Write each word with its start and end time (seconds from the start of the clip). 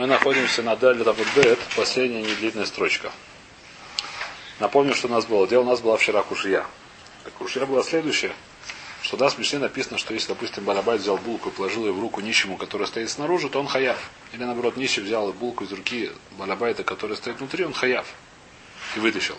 Мы 0.00 0.06
находимся 0.06 0.62
на 0.62 0.76
Даль 0.76 0.96
Бет, 1.36 1.58
последняя 1.76 2.22
недлинная 2.22 2.64
строчка. 2.64 3.12
Напомню, 4.58 4.94
что 4.94 5.08
у 5.08 5.10
нас 5.10 5.26
было. 5.26 5.46
Дело 5.46 5.60
у 5.60 5.66
нас 5.66 5.80
была 5.80 5.98
вчера 5.98 6.22
кушья. 6.22 6.64
Так 7.22 7.34
кушья 7.34 7.66
была 7.66 7.82
следующая, 7.82 8.32
что 9.02 9.18
у 9.18 9.20
нас 9.20 9.34
в 9.34 9.38
Мишне 9.38 9.58
написано, 9.58 9.98
что 9.98 10.14
если, 10.14 10.28
допустим, 10.28 10.64
Балабайт 10.64 11.02
взял 11.02 11.18
булку 11.18 11.50
и 11.50 11.52
положил 11.52 11.84
ее 11.84 11.92
в 11.92 12.00
руку 12.00 12.22
нищему, 12.22 12.56
который 12.56 12.86
стоит 12.86 13.10
снаружи, 13.10 13.50
то 13.50 13.60
он 13.60 13.66
хаяв. 13.66 13.98
Или 14.32 14.42
наоборот, 14.42 14.78
нищий 14.78 15.02
взял 15.02 15.34
булку 15.34 15.64
из 15.64 15.72
руки 15.72 16.10
Балабайта, 16.30 16.82
который 16.82 17.14
стоит 17.18 17.36
внутри, 17.36 17.66
он 17.66 17.74
хаяв. 17.74 18.06
И 18.96 19.00
вытащил. 19.00 19.36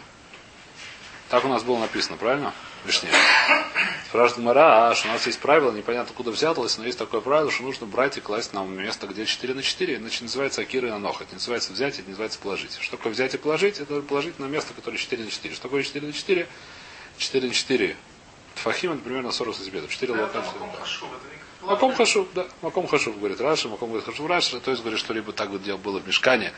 Так 1.32 1.45
у 1.45 1.48
нас 1.48 1.63
было 1.63 1.79
написано, 1.79 2.18
правильно? 2.18 2.54
Вишне. 2.84 3.07
Спрашивает 4.09 4.43
Мара, 4.43 4.89
а 4.89 4.95
что 4.95 5.07
у 5.07 5.11
нас 5.13 5.25
есть 5.25 5.39
правило, 5.39 5.71
непонятно 5.71 6.09
откуда 6.09 6.30
взялось, 6.30 6.77
но 6.77 6.86
есть 6.86 6.98
такое 6.98 7.21
правило, 7.21 7.50
что 7.50 7.63
нужно 7.63 7.88
брать 7.88 8.18
и 8.18 8.20
класть 8.20 8.52
на 8.52 8.66
место, 8.66 9.07
где 9.07 9.25
4 9.25 9.54
на 9.54 9.63
4, 9.63 9.99
значит 9.99 10.23
называется 10.23 10.59
Акира 10.59 10.89
и 10.89 10.91
Анох. 10.91 11.21
Это 11.21 11.36
называется 11.36 11.71
взять, 11.71 11.99
это 11.99 12.09
называется 12.09 12.38
положить. 12.38 12.77
Что 12.81 12.98
такое 12.98 13.13
взять 13.13 13.34
и 13.34 13.38
положить? 13.38 13.80
Это 13.80 14.02
положить 14.02 14.40
на 14.40 14.45
место, 14.45 14.73
которое 14.73 14.98
4 14.98 15.23
на 15.23 15.31
4. 15.31 15.54
Что 15.54 15.63
такое 15.63 15.84
4 15.84 16.05
на 16.05 16.12
4? 16.12 16.48
4 17.17 17.48
на 17.48 17.54
4. 17.54 17.95
Тфахим 18.55 18.91
это 18.91 19.02
примерно 19.02 19.32
40 19.32 19.55
сантиметров. 19.55 19.90
4 19.90 20.12
лока. 20.12 20.43
Маком 21.62 21.95
хашу, 21.95 22.27
да. 22.34 22.45
Маком 22.62 22.88
хашу, 22.88 23.13
говорит 23.13 23.40
Раша, 23.40 23.70
Маком 23.70 23.88
говорит 23.88 24.05
хашу 24.05 24.27
Раша. 24.27 24.59
То 24.59 24.71
есть 24.71 24.84
говорит, 24.84 24.99
что 24.99 25.13
либо 25.13 25.32
так 25.32 25.49
вот 25.49 25.63
дело 25.63 25.77
было 25.77 25.99
в 25.99 26.07
мешкане, 26.07 26.52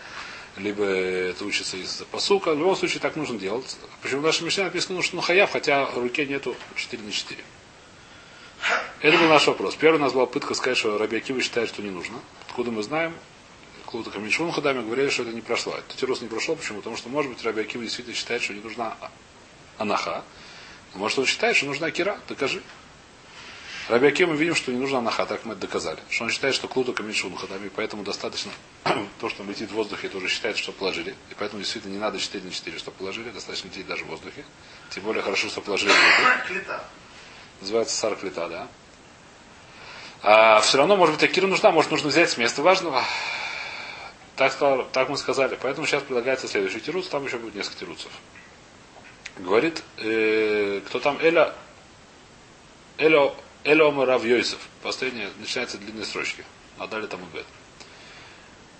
либо 0.57 0.83
это 0.83 1.45
учится 1.45 1.77
из 1.77 2.03
посука. 2.11 2.53
В 2.53 2.59
любом 2.59 2.75
случае 2.75 2.99
так 2.99 3.15
нужно 3.15 3.39
делать. 3.39 3.75
Почему 4.01 4.21
в 4.21 4.23
нашем 4.23 4.45
Мишне 4.45 4.63
написано, 4.63 5.01
что 5.01 5.15
ну 5.15 5.21
хаяв, 5.21 5.51
хотя 5.51 5.89
руке 5.95 6.25
нету 6.25 6.55
4 6.75 7.01
на 7.01 7.11
4. 7.11 7.43
Это 9.01 9.17
был 9.17 9.27
наш 9.27 9.47
вопрос. 9.47 9.75
Первый 9.75 9.97
у 9.97 10.01
нас 10.01 10.13
была 10.13 10.25
пытка 10.25 10.53
сказать, 10.53 10.77
что 10.77 10.97
Раби 10.97 11.17
Акива 11.17 11.41
считает, 11.41 11.69
что 11.69 11.81
не 11.81 11.89
нужно. 11.89 12.19
Откуда 12.47 12.71
мы 12.71 12.83
знаем? 12.83 13.13
Клута 13.85 14.09
Камишун 14.09 14.51
Хадами 14.51 14.81
говорили, 14.81 15.09
что 15.09 15.23
это 15.23 15.33
не 15.33 15.41
прошло. 15.41 15.73
Этот 15.73 15.97
тирус 15.97 16.21
не 16.21 16.27
прошел. 16.27 16.55
Почему? 16.55 16.77
Потому 16.79 16.95
что, 16.95 17.09
может 17.09 17.31
быть, 17.31 17.43
Раби 17.43 17.61
Акива 17.61 17.83
действительно 17.83 18.15
считает, 18.15 18.41
что 18.41 18.53
не 18.53 18.61
нужна 18.61 18.95
анаха. 19.77 20.23
Может, 20.95 21.19
он 21.19 21.25
считает, 21.25 21.57
что 21.57 21.65
нужна 21.65 21.91
кира. 21.91 22.19
Докажи. 22.29 22.61
Раби 23.89 24.07
Аким 24.07 24.29
мы 24.29 24.37
видим, 24.37 24.55
что 24.55 24.71
не 24.71 24.79
нужна 24.79 24.99
анаха, 24.99 25.25
так 25.25 25.43
мы 25.43 25.53
это 25.53 25.61
доказали. 25.61 25.99
Что 26.09 26.23
он 26.23 26.29
считает, 26.29 26.55
что 26.55 26.69
клута 26.69 26.93
камишун 26.93 27.35
хадами, 27.35 27.69
поэтому 27.75 28.03
достаточно 28.03 28.51
то, 29.19 29.29
что 29.29 29.43
он 29.43 29.49
летит 29.49 29.71
в 29.71 29.73
воздухе, 29.73 30.07
это 30.07 30.17
уже 30.17 30.29
считает, 30.29 30.57
что 30.57 30.71
положили. 30.71 31.11
И 31.29 31.35
поэтому 31.37 31.61
действительно 31.61 31.91
не 31.91 31.99
надо 31.99 32.17
4 32.17 32.45
на 32.45 32.51
4, 32.51 32.77
что 32.77 32.91
положили, 32.91 33.29
достаточно 33.31 33.67
лететь 33.67 33.85
даже 33.85 34.05
в 34.05 34.07
воздухе. 34.07 34.45
Тем 34.89 35.03
более 35.03 35.21
хорошо, 35.21 35.49
что 35.49 35.59
положили 35.59 35.91
в. 35.91 36.81
Называется 37.59 37.95
сар 37.97 38.15
клета, 38.15 38.47
да. 38.47 38.67
А 40.21 40.61
все 40.61 40.77
равно, 40.77 40.95
может 40.95 41.15
быть, 41.15 41.23
акира 41.29 41.47
нужна, 41.47 41.71
может, 41.71 41.91
нужно 41.91 42.07
взять 42.07 42.29
с 42.29 42.37
места 42.37 42.61
важного. 42.61 43.03
Так, 44.37 44.53
сказал, 44.53 44.87
так 44.93 45.09
мы 45.09 45.17
сказали. 45.17 45.59
Поэтому 45.61 45.85
сейчас 45.85 46.03
предлагается 46.03 46.47
следующий 46.47 46.79
тируц, 46.79 47.07
там 47.07 47.25
еще 47.25 47.37
будет 47.37 47.55
несколько 47.55 47.79
тируцев. 47.79 48.11
Говорит, 49.37 49.83
э, 49.97 50.81
кто 50.87 50.99
там, 50.99 51.17
Эля, 51.19 51.53
Эля 52.97 53.33
Омар 53.65 54.07
Рав 54.07 54.25
Йосиф. 54.25 54.59
Последняя, 54.81 55.29
начинается 55.39 55.77
длинные 55.77 56.05
строчки. 56.05 56.43
А 56.77 56.87
далее 56.87 57.07
там. 57.07 57.21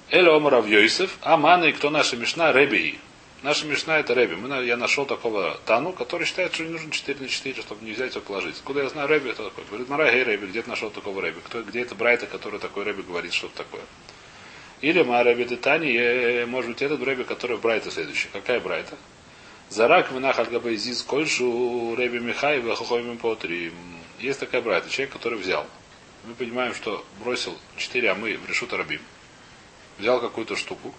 Эля 0.09 0.35
Омар 0.35 0.53
Рав 0.53 0.67
Йосиф. 0.67 1.17
Аманы, 1.21 1.71
кто 1.73 1.89
наша 1.89 2.17
Мишна, 2.17 2.51
Ребии. 2.51 2.99
Наша 3.43 3.65
Мишна 3.65 3.99
это 3.99 4.13
Реби. 4.13 4.35
Мы, 4.35 4.63
я 4.63 4.77
нашел 4.77 5.05
такого 5.05 5.59
Тану, 5.65 5.91
который 5.91 6.25
считает, 6.25 6.53
что 6.53 6.63
не 6.63 6.69
нужно 6.69 6.91
4 6.91 7.19
на 7.19 7.27
4, 7.27 7.61
чтобы 7.61 7.83
не 7.83 7.91
взять 7.91 8.15
и 8.15 8.19
положить. 8.21 8.55
Куда 8.63 8.83
я 8.83 8.89
знаю 8.89 9.09
Реби, 9.09 9.31
это 9.31 9.43
такой. 9.43 9.65
Говорит, 9.65 9.89
Мара, 9.89 10.09
гей 10.09 10.23
Реби, 10.23 10.47
где 10.47 10.61
ты 10.61 10.69
нашел 10.69 10.89
такого 10.89 11.19
Реби? 11.19 11.41
Кто, 11.45 11.61
где 11.61 11.81
это 11.81 11.93
Брайта, 11.93 12.25
который 12.25 12.61
такой 12.61 12.85
Реби 12.85 13.01
говорит 13.03 13.33
что-то 13.33 13.57
такое? 13.57 13.81
Или 14.79 15.03
Мара 15.03 15.31
Реби 15.31 15.43
Детани, 15.43 16.45
может 16.45 16.71
быть, 16.71 16.81
этот 16.81 17.05
Реби, 17.05 17.25
который 17.25 17.57
Брайта 17.57 17.91
следующий. 17.91 18.29
Какая 18.31 18.61
Брайта? 18.61 18.95
Зарак 19.69 20.13
винах 20.13 20.39
альгабай 20.39 20.77
зиз 20.77 21.01
кольшу 21.01 21.95
Реби 21.97 22.19
Михай 22.19 22.61
вахохоймим 22.61 23.17
потрим. 23.17 23.73
Есть 24.19 24.39
такая 24.39 24.61
брайта, 24.61 24.89
человек, 24.89 25.13
который 25.13 25.37
взял. 25.37 25.67
Мы 26.23 26.35
понимаем, 26.35 26.73
что 26.73 27.05
бросил 27.19 27.57
4 27.77 28.11
амы 28.11 28.37
в 28.37 28.47
решут 28.47 28.71
рабим. 28.73 29.01
Взял 29.97 30.21
какую-то 30.21 30.55
штуку 30.55 30.93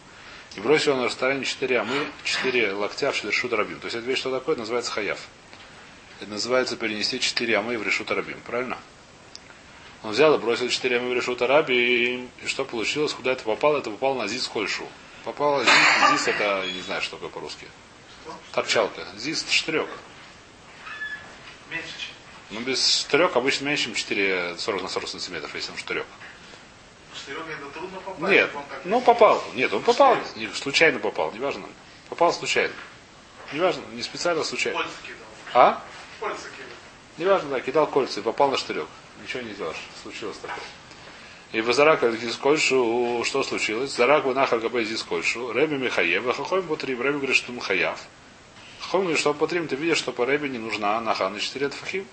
и 0.56 0.60
бросил 0.60 0.97
на 0.97 1.04
расстоянии 1.06 1.44
4 1.44 1.78
амы, 1.80 2.06
4 2.25 2.72
локтя 2.72 3.10
в 3.12 3.25
решут 3.25 3.52
рабим. 3.52 3.80
То 3.80 3.86
есть 3.86 3.97
это 3.97 4.06
вещь, 4.06 4.19
что 4.19 4.30
такое, 4.30 4.56
называется 4.56 4.92
хаяв. 4.92 5.19
Это 6.20 6.30
называется 6.30 6.76
перенести 6.76 7.19
4 7.20 7.56
амы 7.56 7.78
в 7.78 7.82
решут 7.82 8.10
рабим. 8.10 8.38
Правильно? 8.47 8.78
Он 10.02 10.10
взял 10.10 10.34
и 10.34 10.38
бросил 10.38 10.69
4 10.69 10.98
амы 10.98 11.10
в 11.10 11.14
решут 11.14 11.41
рабим. 11.42 12.31
И 12.42 12.46
что 12.46 12.64
получилось? 12.64 13.14
Куда 13.14 13.32
это 13.32 13.44
попало? 13.44 13.78
Это 13.78 13.91
попало 13.91 14.19
на 14.22 14.28
зис 14.28 14.46
кольшу. 14.46 14.86
Попало 15.25 15.64
зис, 15.64 15.72
зис 16.10 16.28
это, 16.28 16.64
я 16.66 16.72
не 16.72 16.82
знаю, 16.82 17.00
что 17.00 17.16
такое 17.16 17.31
по-русски. 17.31 17.66
Торчалка. 18.52 19.06
Зис 19.16 19.46
штырек. 19.48 19.88
Меньше, 21.70 22.03
ну, 22.54 22.60
без 22.60 23.00
штырек 23.00 23.37
обычно 23.37 23.66
меньше, 23.66 23.84
чем 23.84 23.94
4, 23.94 24.56
40 24.59 24.82
на 24.82 24.88
40 24.88 25.09
сантиметров, 25.09 25.54
если 25.54 25.72
он 25.72 25.78
штырек. 25.78 26.06
Штырек 27.15 27.42
это 27.48 27.70
трудно 27.70 27.98
попасть. 28.00 28.32
Нет, 28.32 28.50
ну 28.84 29.00
попал. 29.00 29.44
Нет, 29.54 29.72
он 29.72 29.82
попал. 29.82 30.16
Не, 30.37 30.48
случайно 30.48 30.98
попал, 30.98 31.32
неважно. 31.32 31.66
Попал 32.09 32.32
случайно. 32.32 32.75
Неважно, 33.53 33.82
не 33.93 34.03
специально, 34.03 34.43
а 34.43 34.44
случайно. 34.44 34.78
Кольца 34.78 34.97
кидал. 35.03 35.26
А? 35.53 35.82
Кольца 36.20 36.48
кидал. 36.56 36.69
Неважно, 37.19 37.50
да, 37.50 37.60
кидал 37.60 37.87
кольца 37.87 38.20
и 38.20 38.22
попал 38.22 38.50
на 38.50 38.56
штырек. 38.56 38.87
Ничего 39.22 39.43
не 39.43 39.54
делаешь. 39.54 39.76
Случилось 40.03 40.37
такое. 40.38 40.59
И 41.53 41.60
в 41.60 41.72
Зарак 41.72 42.03
здесь 42.14 42.34
кольшу, 42.34 43.22
что 43.25 43.44
случилось? 43.44 43.94
Зарак 43.94 44.25
нахар 44.25 44.59
габе 44.59 44.84
здесь 44.84 45.04
кольшу. 45.04 45.53
Рэби 45.53 45.76
Михаев, 45.76 46.25
Хахойм 46.37 46.66
Патрим, 46.66 47.00
Рэби 47.00 47.19
говорит, 47.19 47.37
что 47.37 47.53
Михаяв. 47.53 48.00
Хахойм 48.81 49.03
говорит, 49.03 49.20
что 49.20 49.32
Патрим, 49.34 49.69
ты 49.69 49.76
видишь, 49.76 49.98
что 49.98 50.10
по 50.10 50.26
Рэби 50.26 50.48
не 50.48 50.59
нужна 50.59 51.00
наха 51.00 51.28
на 51.31 51.38
4 51.38 51.70
фахим. 51.70 52.09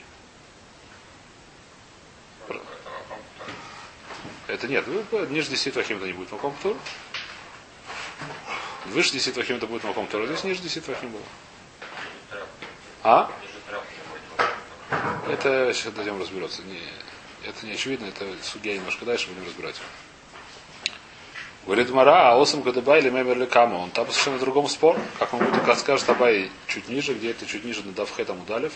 Это 4.51 4.67
нет, 4.67 4.85
ниже 5.29 5.49
10 5.49 5.75
вахим 5.77 5.95
это 5.95 6.07
не 6.07 6.11
будет 6.13 6.29
маком 6.29 6.53
тур. 6.61 6.75
Выше 8.87 9.13
10 9.13 9.37
вахим 9.37 9.55
это 9.55 9.65
будет 9.65 9.85
маком 9.85 10.07
тур. 10.07 10.25
Здесь 10.25 10.43
ниже 10.43 10.61
10 10.61 10.85
вахим 10.89 11.09
было. 11.09 11.21
А? 13.01 13.31
Это 15.29 15.71
сейчас 15.73 15.93
дадим 15.93 16.19
разбираться. 16.19 16.63
Не, 16.63 16.81
это 17.47 17.65
не 17.65 17.71
очевидно, 17.71 18.07
это 18.07 18.25
судья 18.43 18.75
немножко 18.75 19.05
дальше 19.05 19.29
будем 19.29 19.47
разбирать. 19.47 19.79
Говорит 21.65 21.89
Мара, 21.91 22.33
а 22.33 22.35
осам 22.35 22.61
кадабай 22.61 22.99
или 22.99 23.09
мемер 23.09 23.37
ли 23.37 23.45
кама. 23.45 23.75
Он 23.75 23.89
там 23.89 24.09
совершенно 24.09 24.39
другом 24.39 24.67
спор. 24.67 24.99
Как 25.17 25.33
он 25.33 25.45
будет 25.45 25.79
скажет 25.79 26.09
Абай 26.09 26.51
чуть 26.67 26.89
ниже, 26.89 27.13
где 27.13 27.31
это 27.31 27.45
чуть 27.45 27.63
ниже 27.63 27.83
на 27.83 27.93
Давхетам 27.93 28.41
удалев. 28.41 28.73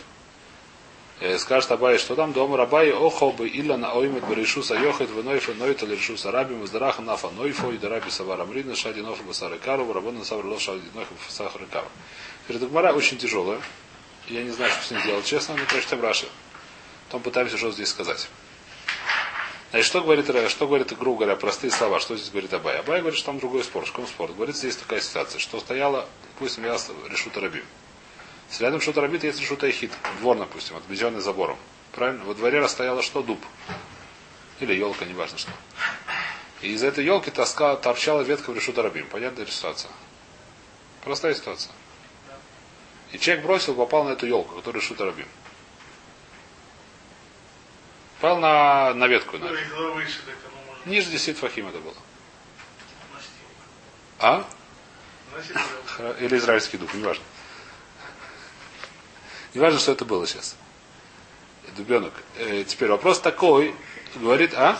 Э, 1.21 1.37
скажет 1.37 1.71
Абай, 1.71 1.97
что 1.97 2.15
там 2.15 2.33
дома 2.33 2.57
Рабай 2.57 2.91
охобы 2.91 3.47
илла 3.47 3.77
на 3.77 3.93
оймет 3.93 4.27
берешуса 4.27 4.75
йохет 4.75 5.09
венойфа 5.09 5.53
нойта 5.53 5.85
лешуса 5.85 6.29
рабим 6.29 6.65
издараха 6.65 7.01
нафа 7.01 7.29
нойфо 7.29 7.71
и 7.71 7.77
дараби 7.77 8.09
савар 8.09 8.41
амрина 8.41 8.75
шади 8.75 9.01
нофа 9.01 9.23
басары 9.23 9.57
кару 9.57 9.91
рабона 9.93 10.25
савар 10.25 10.45
ло 10.45 10.59
шади 10.59 10.83
нофа 10.93 11.13
сахар 11.29 11.61
кару. 11.71 11.87
Перед 12.47 12.69
Гмара 12.69 12.91
очень 12.91 13.17
тяжелая. 13.17 13.61
Я 14.27 14.43
не 14.43 14.49
знаю, 14.49 14.71
что 14.71 14.83
с 14.83 14.91
ним 14.91 15.01
делать, 15.03 15.25
честно, 15.25 15.55
но 15.55 15.65
прочтем 15.65 16.01
Раши. 16.01 16.27
Потом 17.05 17.21
пытаемся 17.21 17.57
что 17.57 17.71
здесь 17.71 17.89
сказать. 17.89 18.27
Значит, 19.69 19.87
что 19.87 20.01
говорит, 20.01 20.25
что 20.49 20.67
говорит, 20.67 20.97
грубо 20.97 21.19
говоря, 21.19 21.35
простые 21.35 21.71
слова, 21.71 21.99
что 21.99 22.15
здесь 22.17 22.29
говорит 22.29 22.53
Абай? 22.53 22.79
Абай 22.79 22.99
говорит, 22.99 23.17
что 23.17 23.27
там 23.27 23.39
другой 23.39 23.63
спор, 23.63 23.85
что 23.85 24.05
спор. 24.05 24.31
Говорит, 24.33 24.55
здесь 24.55 24.75
такая 24.75 24.99
ситуация, 24.99 25.39
что 25.39 25.59
стояла, 25.59 26.07
пусть 26.39 26.57
я 26.57 26.77
решу 27.09 27.29
Тарабим. 27.29 27.63
С 28.49 28.61
рядом 28.61 28.81
что-то 28.81 29.01
рабит, 29.01 29.23
есть 29.23 29.39
решута 29.39 29.69
хит. 29.71 29.91
Двор, 30.19 30.37
допустим, 30.37 30.77
отведенный 30.77 31.21
забором. 31.21 31.57
Правильно? 31.91 32.23
Во 32.25 32.33
дворе 32.33 32.59
расстояло 32.59 33.01
что? 33.01 33.21
Дуб. 33.21 33.39
Или 34.59 34.73
елка, 34.73 35.05
неважно 35.05 35.37
что. 35.37 35.51
И 36.61 36.71
из 36.71 36.83
этой 36.83 37.03
елки 37.03 37.31
тоска, 37.31 37.75
торчала 37.75 38.21
ветка 38.21 38.51
в 38.51 38.55
решута 38.55 38.81
рабим. 38.81 39.07
Понятная 39.07 39.45
ситуация? 39.45 39.91
Простая 41.03 41.35
ситуация. 41.35 41.71
И 43.11 43.19
человек 43.19 43.45
бросил, 43.45 43.75
попал 43.75 44.03
на 44.05 44.11
эту 44.11 44.25
елку, 44.25 44.55
которая 44.55 44.81
решута 44.81 45.05
рабим. 45.05 45.27
Попал 48.19 48.39
на, 48.39 48.93
на 48.93 49.07
ветку. 49.07 49.37
На. 49.37 49.49
Ниже 50.85 51.09
10 51.11 51.37
фахим 51.37 51.67
это 51.67 51.79
было. 51.79 51.93
А? 54.19 54.45
Или 56.19 56.37
израильский 56.37 56.77
дуб, 56.77 56.93
неважно. 56.93 57.23
Не 59.55 59.61
важно, 59.61 59.79
что 59.79 59.93
это 59.93 60.03
было 60.03 60.27
сейчас. 60.27 60.57
Дубенок. 61.77 62.13
Э, 62.37 62.65
теперь 62.67 62.89
вопрос 62.89 63.21
такой, 63.21 63.73
говорит, 64.15 64.53
а? 64.53 64.77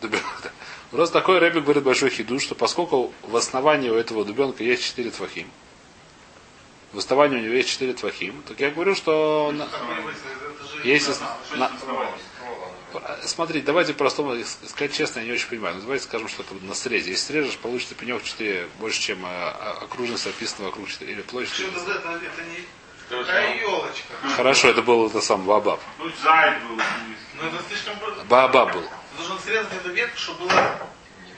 Дубенок, 0.00 0.40
да. 0.44 0.52
Вопрос 0.92 1.10
такой, 1.10 1.40
Рэбби 1.40 1.58
говорит 1.58 1.82
большой 1.82 2.10
хиду, 2.10 2.38
что 2.38 2.54
поскольку 2.54 3.12
в 3.22 3.34
основании 3.34 3.90
у 3.90 3.96
этого 3.96 4.24
дубенка 4.24 4.62
есть 4.62 4.84
четыре 4.84 5.10
твахим, 5.10 5.50
в 6.92 6.98
основании 6.98 7.38
у 7.38 7.40
него 7.40 7.54
есть 7.54 7.68
четыре 7.68 7.92
твахим, 7.92 8.40
так 8.46 8.60
я 8.60 8.70
говорю, 8.70 8.94
что 8.94 9.52
на... 9.52 9.68
если 10.84 11.12
на... 11.56 11.72
смотри, 13.24 13.62
давайте 13.62 13.94
простому 13.94 14.36
сказать 14.44 14.94
честно, 14.94 15.18
я 15.18 15.26
не 15.26 15.32
очень 15.32 15.48
понимаю. 15.48 15.74
Но 15.74 15.80
давайте 15.80 16.04
скажем, 16.04 16.28
что 16.28 16.44
это 16.44 16.54
на 16.64 16.74
срезе. 16.74 17.10
Если 17.10 17.32
срежешь, 17.32 17.58
получится 17.58 17.96
пенек 17.96 18.22
4 18.22 18.68
больше, 18.78 19.00
чем 19.00 19.18
а, 19.24 19.78
окружность 19.82 20.26
описана 20.26 20.68
вокруг 20.68 20.88
4 20.88 21.12
или 21.12 21.22
площадь. 21.22 21.52
Что 21.52 21.64
4. 21.64 21.80
это, 21.80 21.90
это, 21.90 22.24
это 22.26 22.44
не 22.44 22.64
такая 23.08 23.56
елочка. 23.60 24.14
Хорошо, 24.36 24.68
это 24.68 24.82
был 24.82 25.06
это 25.08 25.20
сам 25.20 25.44
Баобаб. 25.44 25.80
Ну, 25.98 26.10
заяц 26.22 26.62
был. 26.62 26.76
Но 26.76 27.48
это 27.48 27.56
слишком. 27.68 27.94
Баобаб 28.28 28.72
был. 28.72 28.82
Ты 28.82 28.88
должен 29.18 29.38
срезать 29.40 29.72
эту 29.72 29.90
ветку, 29.90 30.18
чтобы 30.18 30.46
было 30.46 30.78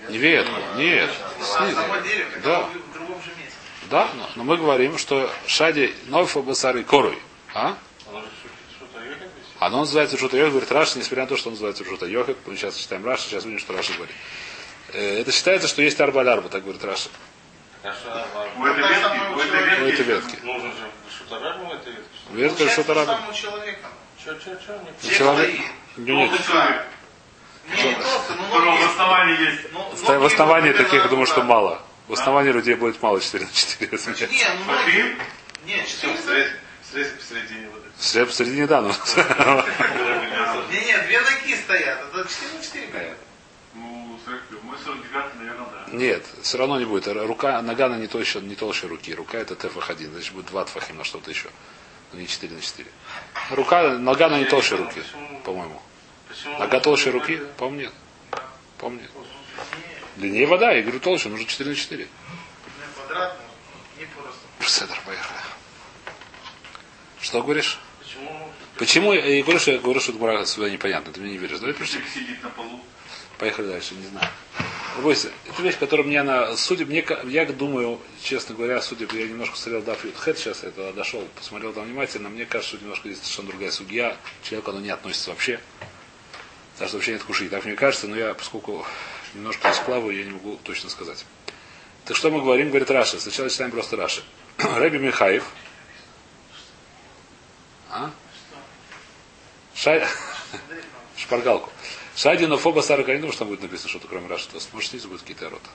Не 0.09 0.19
ветку, 0.19 0.53
нет, 0.77 1.11
снизу. 1.41 1.75
само 1.77 1.97
дерево, 1.99 2.31
как 2.35 2.43
Да. 2.43 2.61
в 2.63 2.93
другом 2.95 3.23
же 3.23 3.31
месте. 3.39 3.55
Да, 3.91 4.09
но, 4.17 4.31
но 4.37 4.45
мы 4.45 4.57
говорим, 4.57 4.99
что 4.99 5.31
шади 5.47 5.95
нойфа 6.07 6.41
басары 6.41 6.83
корой. 6.85 7.19
А? 7.55 7.77
Оно. 8.09 8.23
Оно 9.61 9.79
называется 9.81 10.17
Рушута 10.17 10.37
Йохет, 10.37 10.53
говорит 10.53 10.73
Раши, 10.73 10.99
несмотря 10.99 11.25
на 11.25 11.29
то, 11.29 11.37
что 11.37 11.49
он 11.49 11.55
называется 11.55 11.83
Рушута 11.85 12.07
Йохет, 12.07 12.37
мы 12.47 12.57
сейчас 12.57 12.77
читаем 12.77 13.05
Раши, 13.05 13.25
сейчас 13.25 13.45
увидим, 13.45 13.59
что 13.61 13.73
Раши 13.73 13.93
говорит. 13.95 14.15
Э, 14.93 15.21
Это 15.21 15.33
считается, 15.33 15.67
что 15.69 15.83
есть 15.83 16.01
арба 16.01 16.21
арба, 16.23 16.49
так 16.49 16.63
говорит. 16.63 16.83
А 16.85 16.95
Ну, 18.57 18.63
в 18.63 18.67
этой 18.67 18.83
так 18.83 18.91
ветке, 18.91 19.03
самое 19.03 19.31
в 19.31 19.37
у 19.37 19.41
этой 19.41 19.97
человека. 19.97 20.37
Что 21.29 21.91
ли? 21.91 21.97
Ветка 22.43 22.57
Получается, 22.59 22.65
Рушута 22.65 22.83
то 22.87 22.95
же 22.95 23.01
Раба. 23.01 23.13
самое 23.15 23.31
у 23.31 23.35
человека. 23.35 23.89
Чё, 24.25 24.35
чё, 24.35 24.51
чё? 24.67 24.81
Не 25.03 25.11
Человек. 25.17 25.61
Ну, 25.97 26.15
нет. 26.27 26.47
Человек, 26.47 26.87
Не, 27.69 27.93
просто, 27.95 28.35
ну, 28.37 28.43
у 28.43 28.47
которого 28.47 28.71
ноги- 28.73 28.83
в 28.83 28.91
основании 28.91 29.41
есть. 29.51 29.61
ну, 29.73 30.19
В 30.21 30.25
основании 30.27 30.73
таких, 30.73 31.03
я 31.03 31.09
думаю, 31.09 31.27
что 31.27 31.43
мало. 31.43 31.83
В 32.09 32.13
основании 32.15 32.53
людей 32.53 32.75
будет 32.75 33.03
мало 33.03 33.21
4 33.21 33.45
на 33.45 33.53
4. 33.53 33.91
Не, 34.33 34.47
ну 34.59 34.73
ноги. 34.73 34.89
Один? 34.89 35.19
Не, 35.67 35.83
Все, 35.85 36.07
четыре. 36.09 36.17
срез- 36.23 36.51
срез 36.91 37.09
посередине 37.09 37.69
вот 37.69 37.83
это. 37.85 38.27
В 38.27 38.33
середине 38.35 38.67
да, 38.67 38.81
но... 38.81 38.89
Не, 40.73 40.81
не, 40.81 40.99
две 41.07 41.21
ноги 41.21 41.55
стоят. 41.57 41.99
Это 42.15 42.29
4 42.29 42.53
на 42.57 42.63
4. 42.65 42.87
понятно. 42.89 43.17
Срез- 44.77 44.87
мой 44.87 44.97
49 45.03 45.35
наверное, 45.37 45.67
да. 45.67 45.93
Нет, 45.93 46.25
все 46.43 46.59
равно 46.59 46.79
не 46.79 46.85
будет. 46.85 47.07
Рука, 47.09 47.61
нога 47.63 47.87
она 47.87 47.97
не 47.97 48.07
толще, 48.07 48.41
не 48.41 48.55
толще 48.55 48.87
руки. 48.87 49.15
Рука 49.15 49.39
это 49.39 49.55
тфах 49.55 49.91
1, 49.91 50.11
значит 50.13 50.33
будет 50.33 50.47
2 50.47 50.65
тфахим 50.65 50.97
на 50.97 51.05
что-то 51.05 51.31
еще. 51.31 51.49
Но 52.13 52.21
не 52.21 52.27
4 52.27 52.55
на 52.55 52.61
4. 52.61 52.89
Рука, 53.51 53.99
нога 53.99 54.27
она 54.27 54.39
не 54.39 54.45
толще 54.45 54.77
руки, 54.77 55.03
по-моему. 55.45 55.81
Нога 56.59 56.81
толще 56.81 57.11
руки? 57.11 57.41
По-моему, 57.57 57.81
нет. 57.81 57.93
По-моему, 58.79 59.03
нет. 59.03 59.11
Длиннее 60.17 60.47
вода, 60.47 60.73
я 60.73 60.83
говорю 60.83 61.01
толще, 61.01 61.29
нужно 61.29 61.47
4 61.47 61.71
на 61.71 61.77
4. 61.77 62.05
Не 62.05 62.09
квадрат, 62.95 63.37
не 63.99 64.07
просто. 64.07 64.71
Седр, 64.81 64.99
поехали. 65.05 65.39
Что 67.21 67.43
говоришь? 67.43 67.79
Почему? 68.79 69.13
Я 69.13 69.25
я 69.27 69.43
говорю, 69.43 69.59
что 69.59 69.73
я 69.73 69.79
говорю, 69.79 70.01
что 70.01 70.13
Гмара 70.13 70.45
сюда 70.45 70.71
непонятно, 70.71 71.13
ты 71.13 71.21
мне 71.21 71.33
не 71.33 71.39
веришь. 71.39 71.59
Давай 71.59 71.75
пришли. 71.75 72.01
Сидит 72.15 72.43
на 72.43 72.51
полу. 72.51 72.81
Поехали 73.39 73.67
дальше, 73.67 73.95
не 73.95 74.07
знаю. 74.07 74.29
Бойся, 75.03 75.31
это 75.47 75.63
вещь, 75.63 75.79
которая 75.79 76.05
мне 76.07 76.21
она, 76.21 76.57
судя, 76.57 76.85
мне, 76.85 77.05
я 77.27 77.47
думаю, 77.47 78.01
честно 78.21 78.57
говоря, 78.57 78.83
судя, 78.83 79.07
я 79.13 79.29
немножко 79.29 79.57
смотрел 79.57 79.83
Даф 79.83 80.05
Хэт, 80.17 80.39
сейчас 80.39 80.65
я 80.65 80.71
туда 80.71 80.93
дошел, 80.93 81.25
посмотрел 81.37 81.73
там 81.73 81.85
внимательно, 81.85 82.29
мне 82.29 82.47
кажется, 82.47 82.75
что 82.75 82.83
немножко 82.83 83.09
здесь 83.09 83.21
совершенно 83.21 83.49
другая 83.49 83.71
судья, 83.71 84.17
человеку 84.43 84.73
оно 84.73 84.81
не 84.81 84.91
относится 84.91 85.31
вообще. 85.31 85.61
Так 86.79 86.89
что 86.89 86.97
вообще 86.97 87.13
нет 87.13 87.23
куши. 87.25 87.49
Так 87.49 87.65
мне 87.65 87.75
кажется, 87.75 88.07
но 88.07 88.17
я, 88.17 88.35
поскольку 88.35 88.87
немножко 89.35 89.69
расплаваю, 89.69 90.17
я 90.17 90.25
не 90.25 90.31
могу 90.31 90.57
точно 90.63 90.91
сказать. 90.91 91.25
Так 92.05 92.17
что 92.17 92.31
мы 92.31 92.41
говорим, 92.41 92.69
говорит 92.69 92.91
Раши. 92.91 93.19
Сначала 93.19 93.51
читаем 93.51 93.71
просто 93.71 93.97
Раши. 93.97 94.23
Рэби 94.59 94.99
Михаев. 94.99 95.45
А? 97.91 98.11
Шай... 99.79 100.05
Шпаргалку. 101.17 101.71
Шадину 102.17 102.57
фоба 102.57 102.81
старый 102.81 103.05
карин, 103.05 103.21
думаю, 103.21 103.33
что 103.33 103.41
там 103.41 103.49
будет 103.49 103.63
написано 103.63 103.89
что-то, 103.89 104.09
кроме 104.09 104.27
Раши. 104.27 104.49
Может, 104.73 104.91
снизу 104.91 105.09
будет 105.09 105.21
какие-то 105.21 105.49
рота. 105.49 105.69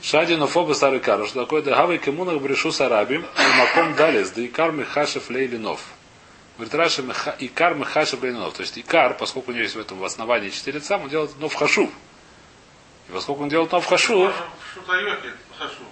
Шадину 0.00 0.46
фоба 0.46 0.72
старый 0.72 1.00
кару. 1.00 1.26
Что 1.26 1.42
такое? 1.42 1.60
Да 1.60 1.74
гавай 1.74 1.98
кемунах 1.98 2.40
брешу 2.40 2.72
сарабим. 2.72 3.22
И 3.22 3.58
маком 3.58 3.94
далес. 3.94 4.30
Да 4.30 4.44
икар 4.44 4.72
михашев 4.72 5.28
лейлинов. 5.28 5.82
Говорит 6.56 6.74
Раши, 6.74 7.02
«Меха- 7.02 7.36
икар 7.38 7.74
мехашев 7.74 8.22
лейлинов. 8.22 8.54
То 8.54 8.62
есть 8.62 8.78
икар, 8.78 9.14
поскольку 9.14 9.50
у 9.50 9.54
него 9.54 9.64
есть 9.64 9.74
в 9.76 9.80
этом 9.80 9.98
в 9.98 10.04
основании 10.04 10.48
четыре 10.48 10.78
лица, 10.78 10.96
он 10.96 11.10
делает 11.10 11.38
нов 11.38 11.52
хашув. 11.54 11.90
И 13.10 13.12
поскольку 13.12 13.42
он 13.42 13.50
делает 13.50 13.70
нов 13.72 13.84
хашув, 13.84 14.32
Что-то 14.72 14.96
ехает, 14.96 15.34
хашу. 15.58 15.82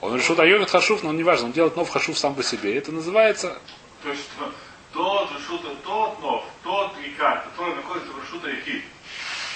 он 0.00 0.16
решит 0.16 0.38
айовит 0.38 0.70
хашув, 0.70 1.02
но 1.02 1.08
он 1.10 1.16
не 1.16 1.24
важно, 1.24 1.46
он 1.46 1.52
делает 1.52 1.74
нов 1.74 1.90
хашув 1.90 2.16
сам 2.16 2.36
по 2.36 2.44
себе. 2.44 2.76
Это 2.78 2.92
называется 2.92 3.58
То 4.04 4.10
есть 4.10 4.22
что 4.36 4.52
тот 4.92 5.30
решута, 5.32 5.74
тот 5.84 6.20
нов, 6.20 6.44
тот 6.62 6.92
икар, 7.04 7.44
который 7.44 7.74
находится 7.74 8.12
в 8.12 8.22
решута 8.22 8.50
ихи, 8.50 8.82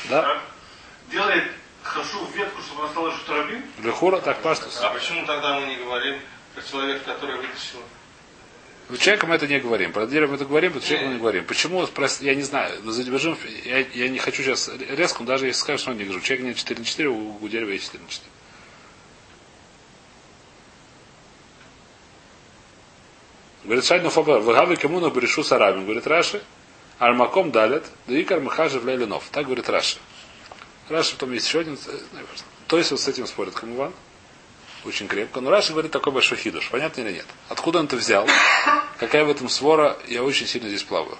да, 0.08 0.22
так, 0.22 0.42
делает 1.10 1.44
хашу 1.82 2.24
в 2.24 2.36
ветку, 2.36 2.60
чтобы 2.62 2.82
она 2.82 2.90
стала 2.90 3.12
шутарабин. 3.12 3.62
лехура, 3.82 4.20
так 4.20 4.40
паштус. 4.42 4.78
А 4.82 4.90
почему 4.90 5.24
тогда 5.26 5.60
мы 5.60 5.66
не 5.66 5.76
говорим 5.76 6.18
про 6.54 6.62
человека, 6.62 7.04
который 7.04 7.36
вытащил? 7.36 7.80
Ну, 8.88 8.96
Человеком 8.96 9.32
это 9.32 9.48
не 9.48 9.58
говорим. 9.58 9.92
Про 9.92 10.06
деревом 10.06 10.36
это 10.36 10.44
говорим, 10.44 10.72
про 10.72 10.80
человеком 10.80 11.14
не 11.14 11.18
говорим. 11.18 11.44
Почему? 11.44 11.88
Я 12.20 12.34
не 12.36 12.42
знаю. 12.42 12.80
Задержим, 12.84 13.36
я, 13.64 13.78
я 13.78 14.08
не 14.08 14.18
хочу 14.18 14.42
сейчас 14.42 14.70
резко, 14.90 15.22
но 15.22 15.26
даже 15.26 15.46
если 15.46 15.60
скажешь, 15.60 15.80
что 15.80 15.90
он 15.90 15.98
не 15.98 16.04
говорю. 16.04 16.20
Человек 16.20 16.46
нет 16.46 16.56
4 16.56 16.78
на 16.78 16.84
4, 16.84 17.08
у, 17.08 17.36
у 17.40 17.48
дерева 17.48 17.70
есть 17.70 17.86
4 17.86 18.04
на 18.04 18.08
4. 18.08 18.30
Говорит, 23.66 23.84
Шайдну 23.84 24.10
Фаба, 24.10 24.38
Вагавы 24.38 24.76
Камуна 24.76 25.10
Берешу 25.10 25.42
Сарабин, 25.42 25.82
говорит 25.84 26.06
Раши, 26.06 26.40
Армаком 27.00 27.50
далят, 27.50 27.84
да 28.06 28.20
Икар 28.20 28.40
Махажев 28.40 28.84
Лейлинов. 28.84 29.24
Так 29.32 29.46
говорит 29.46 29.68
Раши. 29.68 29.98
Раши 30.88 31.14
потом 31.14 31.32
есть 31.32 31.48
еще 31.48 31.60
один, 31.60 31.74
э, 31.74 31.98
то 32.68 32.78
есть 32.78 32.92
вот 32.92 33.00
с 33.00 33.08
этим 33.08 33.26
спорит 33.26 33.54
Камуван. 33.54 33.92
Очень 34.84 35.08
крепко. 35.08 35.40
Но 35.40 35.50
Раши 35.50 35.72
говорит 35.72 35.90
такой 35.90 36.12
большой 36.12 36.38
хидуш. 36.38 36.70
Понятно 36.70 37.00
или 37.00 37.14
нет? 37.14 37.26
Откуда 37.48 37.80
он 37.80 37.86
это 37.86 37.96
взял? 37.96 38.28
Какая 39.00 39.24
в 39.24 39.30
этом 39.30 39.48
свора? 39.48 39.98
Я 40.06 40.22
очень 40.22 40.46
сильно 40.46 40.68
здесь 40.68 40.84
плаваю. 40.84 41.18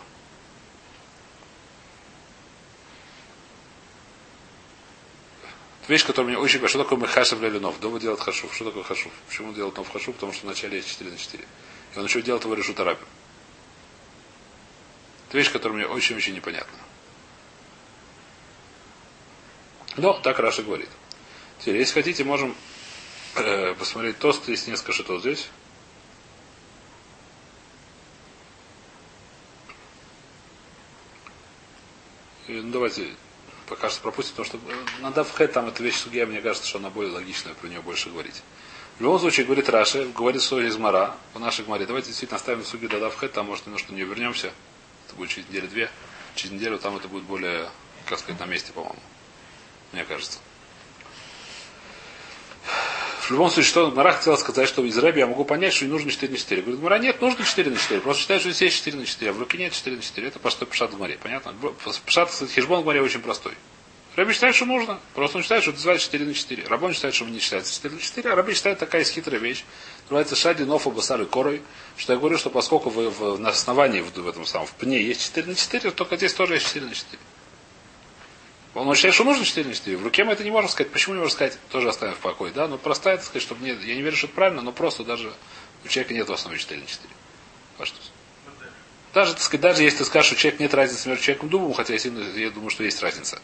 Вещь, 5.89 6.07
которая 6.07 6.33
мне 6.33 6.39
очень... 6.39 6.65
Что 6.69 6.85
такое 6.85 6.97
Мехашев 6.97 7.41
Лелинов? 7.41 7.81
Дома 7.81 7.99
делает 7.99 8.21
хашув. 8.21 8.55
Что 8.55 8.67
такое 8.67 8.85
хашув? 8.85 9.13
Почему 9.27 9.49
он 9.49 9.55
делает 9.55 9.77
нов 9.77 9.91
хашув? 9.93 10.15
Потому 10.15 10.33
что 10.33 10.47
вначале 10.47 10.77
есть 10.77 10.91
4 10.91 11.11
на 11.11 11.17
4. 11.19 11.45
Он 11.97 12.05
еще 12.05 12.23
делает 12.23 12.45
его 12.45 12.55
решу 12.55 12.75
тарапи. 12.75 13.05
Это 15.29 15.39
вещь, 15.39 15.51
которая 15.51 15.79
мне 15.79 15.87
очень-очень 15.87 16.35
непонятна. 16.35 16.79
Но 19.97 20.13
так 20.13 20.39
Раша 20.39 20.63
говорит. 20.63 20.91
Теперь, 21.59 21.79
если 21.79 21.95
хотите, 21.95 22.23
можем 22.23 22.55
э, 23.35 23.75
посмотреть 23.75 24.19
тост. 24.19 24.47
Есть 24.49 24.69
несколько 24.69 24.93
шитов 24.93 25.21
здесь. 25.21 25.49
Ну, 32.49 32.71
давайте 32.71 33.09
пока 33.67 33.91
что 33.91 34.03
пропустим, 34.03 34.37
потому 34.37 34.47
что 34.47 34.59
э, 34.73 35.03
на 35.03 35.11
Давхэ 35.11 35.49
там 35.49 35.67
эта 35.67 35.83
вещь 35.83 35.97
сугия, 35.97 36.27
мне 36.27 36.41
кажется, 36.41 36.69
что 36.69 36.79
она 36.79 36.91
более 36.91 37.13
логичная, 37.13 37.55
про 37.55 37.67
нее 37.67 37.81
больше 37.81 38.11
говорить. 38.11 38.43
В 38.99 39.03
любом 39.03 39.19
случае, 39.19 39.45
говорит 39.45 39.69
Раши, 39.69 40.07
говорит 40.17 40.41
Соли 40.41 40.69
из 40.69 40.79
Мара, 40.79 41.17
по 41.35 41.39
нашей 41.39 41.67
Гмаре. 41.67 41.85
Давайте 41.85 42.09
действительно 42.09 42.37
оставим 42.37 42.65
суги 42.65 42.87
до 42.87 42.99
Давхэ, 42.99 43.29
там, 43.29 43.47
может, 43.47 43.67
немножко 43.67 43.93
нее 43.93 44.07
вернемся. 44.07 44.53
Это 45.07 45.17
будет 45.17 45.29
через 45.29 45.49
неделю-две. 45.49 45.91
Через 46.35 46.53
неделю 46.53 46.79
там 46.79 46.97
это 46.97 47.07
будет 47.07 47.25
более, 47.25 47.69
как 48.07 48.19
сказать, 48.19 48.41
на 48.41 48.47
месте, 48.47 48.73
по-моему. 48.73 48.99
Мне 49.93 50.05
кажется. 50.05 50.39
В 53.21 53.31
любом 53.33 53.51
случае, 53.51 53.69
что 53.69 53.91
Мара 53.91 54.13
хотела 54.13 54.37
сказать, 54.37 54.67
что 54.69 54.83
из 54.83 54.97
Рэби 54.97 55.19
я 55.19 55.27
могу 55.27 55.45
понять, 55.45 55.75
что 55.75 55.85
не 55.85 55.91
нужно 55.91 56.11
4 56.11 56.33
на 56.33 56.39
4. 56.39 56.63
Говорит, 56.63 56.81
Мара, 56.81 56.99
нет, 56.99 57.21
нужно 57.21 57.45
4 57.45 57.71
на 57.71 57.77
4. 57.77 58.01
Просто 58.01 58.23
считаю, 58.23 58.41
что 58.41 58.51
здесь 58.51 58.63
есть 58.63 58.77
4 58.77 58.97
на 58.97 59.05
4, 59.05 59.31
а 59.31 59.35
в 59.35 59.39
руке 59.39 59.59
нет 59.59 59.75
4 59.75 59.97
на 59.97 60.03
4. 60.03 60.29
Это 60.29 60.39
простой 60.39 60.69
пшат 60.69 60.95
в 60.95 60.99
Маре. 60.99 61.19
Понятно? 61.23 61.55
Пшат, 62.07 62.31
хижбон 62.31 62.83
в 62.83 62.87
Маре 62.87 63.03
очень 63.03 63.21
простой. 63.21 63.53
Рэби 64.17 64.33
считает, 64.33 64.55
что 64.55 64.65
нужно. 64.65 64.99
Просто 65.15 65.37
он 65.37 65.43
считает, 65.43 65.63
что 65.63 65.71
это 65.73 65.79
называется 65.79 66.07
4 66.07 66.25
на 66.25 66.33
4. 66.35 66.65
Рабон 66.69 66.95
считает, 66.95 67.15
что 67.15 67.27
не 67.27 67.39
считается 67.39 67.75
4 67.75 67.95
на 67.95 68.01
4, 68.01 68.31
а 68.33 68.35
Раби 68.35 68.55
считает 68.55 68.79
такая 68.79 69.03
есть 69.03 69.13
хитрая 69.13 69.39
вещь. 69.39 69.63
Называется 70.05 70.35
шади 70.37 70.65
нофа 70.65 70.89
басары 70.89 71.27
корой. 71.27 71.63
Что 71.99 72.15
я 72.15 72.19
говорю, 72.19 72.39
что 72.39 72.49
поскольку 72.49 72.89
в, 72.89 72.97
в- 73.11 73.39
на 73.39 73.51
основании 73.51 74.01
в, 74.01 74.11
в 74.17 74.27
этом 74.27 74.47
самом 74.47 74.67
в 74.67 74.73
пне 74.73 75.03
есть 75.03 75.23
4 75.23 75.47
на 75.49 75.55
4, 75.55 75.91
то 75.91 75.97
только 75.97 76.17
здесь 76.17 76.33
тоже 76.33 76.55
есть 76.55 76.67
4 76.67 76.87
на 76.87 76.95
4. 76.95 77.19
Он 78.75 78.95
считает, 78.95 79.15
что 79.15 79.25
нужно 79.25 79.45
4 79.45 79.69
на 79.69 79.75
4. 79.75 79.97
В 79.99 80.03
руке 80.03 80.25
мы 80.25 80.33
это 80.33 80.45
не 80.45 80.51
можем 80.51 80.71
сказать. 80.71 80.91
Почему 80.93 81.15
не 81.15 81.21
можем 81.21 81.35
сказать, 81.35 81.59
тоже 81.71 81.91
оставим 81.91 82.15
в 82.15 82.19
покое. 82.19 82.53
Да? 82.55 82.69
Но 82.69 82.79
простая, 82.79 83.17
так 83.19 83.27
сказать, 83.27 83.43
чтобы 83.43 83.65
нет. 83.67 83.83
Я 83.85 83.95
не 83.97 84.03
верю, 84.03 84.17
что 84.17 84.29
это 84.29 84.35
правильно, 84.35 84.63
но 84.63 84.73
просто 84.73 85.05
даже 85.05 85.31
у 85.85 85.89
человека 85.89 86.15
нет 86.15 86.27
в 86.27 86.33
основе 86.33 86.59
4 86.59 86.81
на 86.81 86.87
4. 86.87 87.09
А 87.79 87.85
что? 87.85 87.97
Даже, 89.13 89.33
так 89.35 89.43
сказать, 89.43 89.61
даже 89.61 89.83
если 89.83 89.99
ты 89.99 90.05
скажешь, 90.07 90.29
что 90.29 90.37
у 90.37 90.39
человека 90.39 90.63
нет 90.63 90.73
разницы 90.73 91.07
между 91.11 91.23
человеком 91.25 91.49
и 91.49 91.51
дубом, 91.51 91.75
хотя 91.75 91.95
я, 91.95 92.51
думаю, 92.51 92.71
что 92.71 92.83
есть 92.85 93.03
разница 93.03 93.41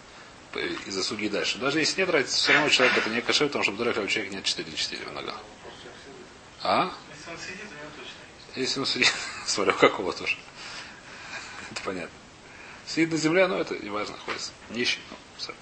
из-за 0.57 1.03
суги 1.03 1.29
дальше. 1.29 1.59
Даже 1.59 1.79
если 1.81 2.01
нет 2.01 2.11
разницы, 2.11 2.37
все 2.37 2.53
равно 2.53 2.67
у 2.67 2.71
человека 2.71 3.01
это 3.01 3.11
не 3.11 3.21
кошер, 3.21 3.47
потому 3.49 3.65
что 3.65 3.73
в 3.73 3.81
у 3.81 4.07
человека 4.07 4.35
нет 4.35 4.45
4 4.45 4.71
на 4.71 4.77
4 4.77 5.05
в 5.05 5.13
ногах. 5.13 5.41
А? 6.63 6.93
Если 7.11 7.31
он 7.31 7.39
сидит, 7.39 7.65
него 7.65 7.91
точно. 7.97 8.61
Если 8.61 8.81
он 8.81 8.87
сидит, 8.87 9.13
смотрю, 9.47 9.75
какого 9.75 10.13
тоже. 10.13 10.37
Это 11.71 11.83
понятно. 11.83 12.17
Сидит 12.87 13.13
на 13.13 13.17
земле, 13.17 13.47
но 13.47 13.59
это 13.59 13.77
не 13.77 13.91
важно, 13.91 14.17
находится. 14.17 14.53
Нищий. 14.71 15.01
Ну, 15.11 15.17
всё. 15.39 15.53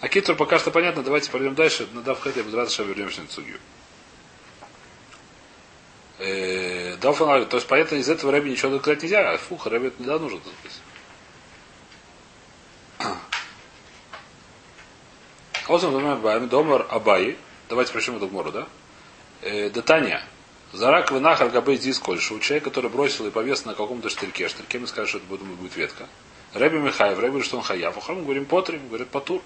а 0.00 0.08
Китр 0.08 0.34
пока 0.34 0.58
что 0.58 0.70
понятно, 0.70 1.02
давайте 1.02 1.30
пойдем 1.30 1.54
дальше. 1.54 1.88
Надав 1.92 2.20
Хэт, 2.20 2.36
я 2.36 2.42
буду 2.42 2.56
рад, 2.56 2.70
что 2.70 2.82
вернемся 2.82 3.22
на 3.22 3.28
Цугию. 3.28 3.58
Э, 6.18 6.96
Дафан, 6.96 7.46
то 7.46 7.56
есть 7.56 7.68
понятно, 7.68 7.96
из 7.96 8.08
этого 8.08 8.32
Рэби 8.32 8.50
ничего 8.50 8.72
доказать 8.72 9.02
нельзя, 9.02 9.32
а 9.32 9.36
фух, 9.36 9.66
Рэби 9.66 9.88
это 9.88 10.02
не 10.02 10.08
нужно 10.08 10.40
думаем 15.68 16.48
Домар 16.48 16.86
Абай. 16.90 17.36
Давайте 17.68 17.92
прочтем 17.92 18.16
эту 18.16 18.28
гмору, 18.28 18.52
да? 18.52 18.66
Э, 19.40 19.70
Датания. 19.70 20.22
Зарак 20.72 21.10
вынахар 21.10 21.48
габей 21.50 21.76
здесь 21.76 21.98
кольшу. 21.98 22.38
Человек, 22.40 22.64
который 22.64 22.90
бросил 22.90 23.26
и 23.26 23.30
повес 23.30 23.64
на 23.64 23.74
каком-то 23.74 24.08
штырьке. 24.08 24.48
Штырьке 24.48 24.78
мы 24.78 24.86
скажем, 24.86 25.08
что 25.08 25.18
это 25.18 25.26
будет, 25.26 25.42
будет 25.42 25.76
ветка. 25.76 26.08
Рэби 26.52 26.78
Михаев, 26.78 27.18
Рэби 27.18 27.40
что 27.42 27.56
он 27.56 27.62
хаяв. 27.62 27.96
Мы 28.08 28.22
говорим 28.22 28.44
потрим, 28.44 28.88
говорит 28.88 29.08
патур. 29.08 29.40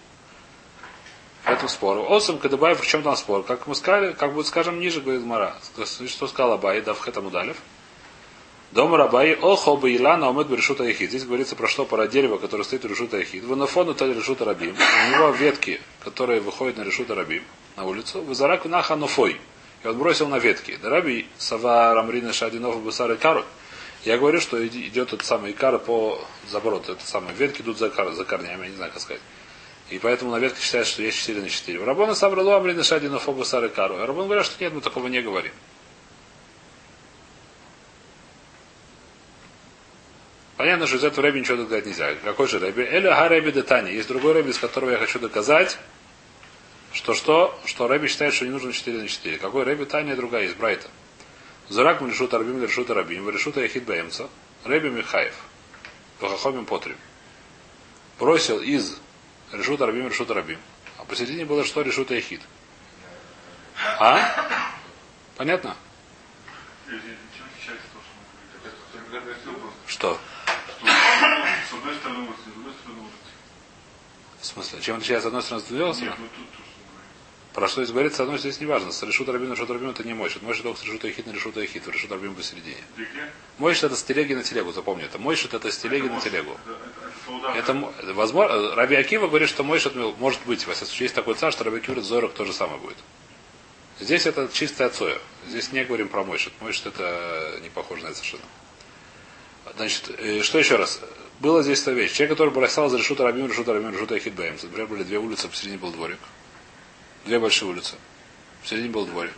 Поэтому 1.44 1.68
спор. 1.68 2.10
Осом 2.10 2.38
Кадабаев, 2.38 2.80
в 2.80 2.86
чем 2.86 3.02
там 3.02 3.16
спор? 3.16 3.42
Как 3.42 3.66
мы 3.66 3.74
сказали, 3.74 4.12
как 4.12 4.34
будет 4.34 4.46
скажем 4.46 4.80
ниже, 4.80 5.00
говорит 5.00 5.22
Мара. 5.24 5.56
Что 6.06 6.26
сказал 6.26 6.52
Абай, 6.52 6.80
дав 6.80 7.02
хетам 7.02 7.26
удалев. 7.26 7.56
Дом 8.70 8.94
Рабай, 8.94 9.32
о 9.34 9.56
хоба 9.56 9.88
Илана, 9.88 10.28
омет 10.28 10.50
решута 10.50 10.84
яхид. 10.84 11.08
Здесь 11.08 11.24
говорится 11.24 11.56
про 11.56 11.68
что? 11.68 11.86
Про 11.86 12.06
дерево, 12.06 12.36
которое 12.36 12.64
стоит 12.64 12.84
у 12.84 12.88
решута 12.88 13.16
яхид. 13.16 13.44
Ванафону 13.44 13.94
таль 13.94 14.14
решута 14.14 14.44
рабим. 14.44 14.76
У 14.76 15.16
него 15.16 15.30
ветки, 15.30 15.80
которые 16.04 16.40
выходят 16.40 16.76
на 16.76 16.82
решута 16.82 17.14
рабим, 17.14 17.42
на 17.76 17.86
улицу. 17.86 18.20
Вазарак 18.22 18.66
наха 18.66 18.94
нофой. 18.94 19.40
И 19.82 19.88
он 19.88 19.96
бросил 19.96 20.28
на 20.28 20.38
ветки. 20.38 20.76
Дараби 20.82 21.26
сава 21.38 21.94
рамрина 21.94 22.34
шадинов 22.34 22.82
бусары 22.82 23.16
кару. 23.16 23.42
Я 24.04 24.18
говорю, 24.18 24.38
что 24.38 24.64
идет 24.66 25.14
этот 25.14 25.24
самый 25.24 25.52
икар 25.52 25.78
по 25.78 26.20
забороту. 26.50 26.92
Это 26.92 27.06
самое. 27.06 27.34
Ветки 27.36 27.62
идут 27.62 27.78
за, 27.78 27.88
за 27.88 28.24
корнями, 28.24 28.64
я 28.64 28.68
не 28.68 28.76
знаю, 28.76 28.92
как 28.92 29.00
сказать. 29.00 29.22
И 29.88 29.98
поэтому 29.98 30.30
на 30.30 30.38
ветке 30.38 30.60
считают, 30.60 30.86
что 30.86 31.02
есть 31.02 31.16
4 31.16 31.40
на 31.40 31.48
4. 31.48 31.82
Рабона 31.82 32.14
сабралу 32.14 32.50
амрина 32.50 32.82
шадинов 32.82 33.24
бусары 33.34 33.70
кару. 33.70 33.96
Рабон 33.96 34.26
говорят, 34.26 34.44
что 34.44 34.62
нет, 34.62 34.74
мы 34.74 34.82
такого 34.82 35.08
не 35.08 35.22
говорим. 35.22 35.52
Понятно, 40.58 40.88
что 40.88 40.96
из 40.96 41.04
этого 41.04 41.22
рэби 41.22 41.38
ничего 41.38 41.58
доказать 41.58 41.86
нельзя. 41.86 42.16
Какой 42.16 42.48
же 42.48 42.58
рэби? 42.58 42.82
Эля 42.82 43.14
ха 43.14 43.28
рэби 43.28 43.52
детани. 43.52 43.90
Есть 43.90 44.08
другой 44.08 44.32
рэби, 44.32 44.50
из 44.50 44.58
которого 44.58 44.90
я 44.90 44.98
хочу 44.98 45.20
доказать, 45.20 45.78
что 46.92 47.14
что? 47.14 47.56
Что 47.64 47.86
рэби 47.86 48.08
считает, 48.08 48.34
что 48.34 48.44
не 48.44 48.50
нужно 48.50 48.72
4 48.72 49.02
на 49.02 49.06
4. 49.06 49.38
Какой 49.38 49.62
рэби? 49.62 49.84
Таня 49.84 50.16
другая 50.16 50.46
из 50.46 50.54
Брайта. 50.54 50.88
Зурак 51.68 52.00
мы 52.00 52.10
решут 52.10 52.34
арбим, 52.34 52.60
решут 52.60 52.90
арабим, 52.90 53.30
решут 53.30 53.56
яхид 53.56 53.84
баемца. 53.84 54.28
Рэби 54.64 54.88
Михаев. 54.88 55.34
Вахахомим 56.18 56.64
потрим. 56.64 56.96
Бросил 58.18 58.60
из 58.60 58.98
решут 59.52 59.80
арбим, 59.80 60.08
решут 60.08 60.28
арабим. 60.32 60.58
А 60.98 61.04
посередине 61.04 61.44
было 61.44 61.64
что 61.64 61.82
решут 61.82 62.10
яхид. 62.10 62.40
А? 64.00 64.66
Понятно? 65.36 65.76
Что? 69.86 70.18
С 70.80 71.72
одной 71.72 71.94
стороны 71.96 72.20
улицы, 72.20 72.40
с 72.46 72.52
другой 72.54 72.72
стороны 72.72 73.00
улицы. 73.00 73.14
В 74.40 74.46
смысле? 74.46 74.80
Чем 74.80 74.96
отличается 74.96 75.24
с 75.24 75.28
одной 75.28 75.42
стороны, 75.42 75.64
с 75.64 75.68
другой 75.68 75.94
стороны? 75.94 76.16
Про 77.54 77.66
что 77.66 77.82
здесь 77.82 77.92
говорится, 77.92 78.18
с 78.18 78.20
одной 78.20 78.38
здесь 78.38 78.60
не 78.60 78.66
важно. 78.66 78.92
С 78.92 79.02
решут 79.02 79.28
рабим, 79.28 79.52
решут 79.52 79.68
рабим 79.70 79.90
это 79.90 80.04
не 80.04 80.14
мойшит. 80.14 80.42
Мойшит 80.42 80.62
только 80.62 80.78
с 80.78 80.84
решут 80.84 81.02
яхид 81.04 81.26
на 81.26 81.32
решут 81.32 81.56
яхид. 81.56 81.88
Решут 81.88 82.12
рабим 82.12 82.34
посередине. 82.36 82.76
Мойшит 83.58 83.84
это 83.84 83.96
с 83.96 84.02
телеги 84.04 84.34
на 84.34 84.44
телегу, 84.44 84.70
запомни 84.70 85.04
это. 85.04 85.18
Мойшит 85.18 85.54
это 85.54 85.72
с 85.72 85.76
телеги 85.76 86.06
на 86.06 86.20
телегу. 86.20 86.56
Это, 86.64 86.78
это. 87.52 87.72
Это, 87.72 87.92
это 87.98 88.14
возможно. 88.14 88.76
Раби 88.76 88.94
Акива 88.94 89.26
говорит, 89.26 89.48
что 89.48 89.64
Мойшит 89.64 89.96
может 89.96 90.40
быть. 90.46 90.66
Во 90.66 90.72
всяком 90.74 90.88
случае, 90.88 91.04
есть 91.06 91.14
такой 91.16 91.34
царь, 91.34 91.50
что 91.50 91.64
Раби 91.64 91.78
Акива 91.78 92.00
Зорок 92.00 92.34
то 92.34 92.44
же 92.44 92.52
самое 92.52 92.78
будет. 92.78 92.98
Здесь 93.98 94.26
это 94.26 94.48
чистая 94.52 94.90
цоя. 94.90 95.18
Здесь 95.48 95.72
не 95.72 95.84
говорим 95.84 96.08
про 96.08 96.22
Мойшит. 96.22 96.52
Мойшит 96.60 96.86
это 96.86 97.58
не 97.60 97.70
похоже 97.70 98.04
на 98.04 98.08
это 98.08 98.18
совершенно. 98.18 98.44
Значит, 99.74 100.10
э, 100.18 100.42
что 100.42 100.58
еще 100.58 100.76
раз? 100.76 101.00
Было 101.40 101.62
здесь 101.62 101.82
эта 101.82 101.92
вещь. 101.92 102.12
Человек, 102.12 102.36
который 102.36 102.52
бросал 102.52 102.88
за 102.88 102.98
решута 102.98 103.22
Рабим, 103.24 103.46
решута 103.46 103.72
Рабим, 103.72 103.92
решута 103.92 104.16
Ахид 104.16 104.34
Баем. 104.34 104.56
Например, 104.60 104.86
были 104.88 105.04
две 105.04 105.18
улицы, 105.18 105.48
посередине 105.48 105.78
был 105.78 105.92
дворик. 105.92 106.18
Две 107.26 107.38
большие 107.38 107.68
улицы. 107.68 107.94
Посередине 108.62 108.92
был 108.92 109.06
дворик. 109.06 109.32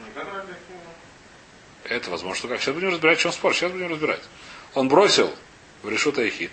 Это 1.85 2.11
возможно, 2.11 2.37
что 2.37 2.49
как. 2.49 2.61
Сейчас 2.61 2.75
будем 2.75 2.91
разбирать, 2.91 3.19
в 3.19 3.23
чем 3.23 3.33
спор. 3.33 3.55
Сейчас 3.55 3.73
будем 3.73 3.91
разбирать. 3.91 4.23
Он 4.75 4.89
бросил 4.89 5.31
в 5.83 5.89
решута 5.91 6.27
Эхид. 6.27 6.53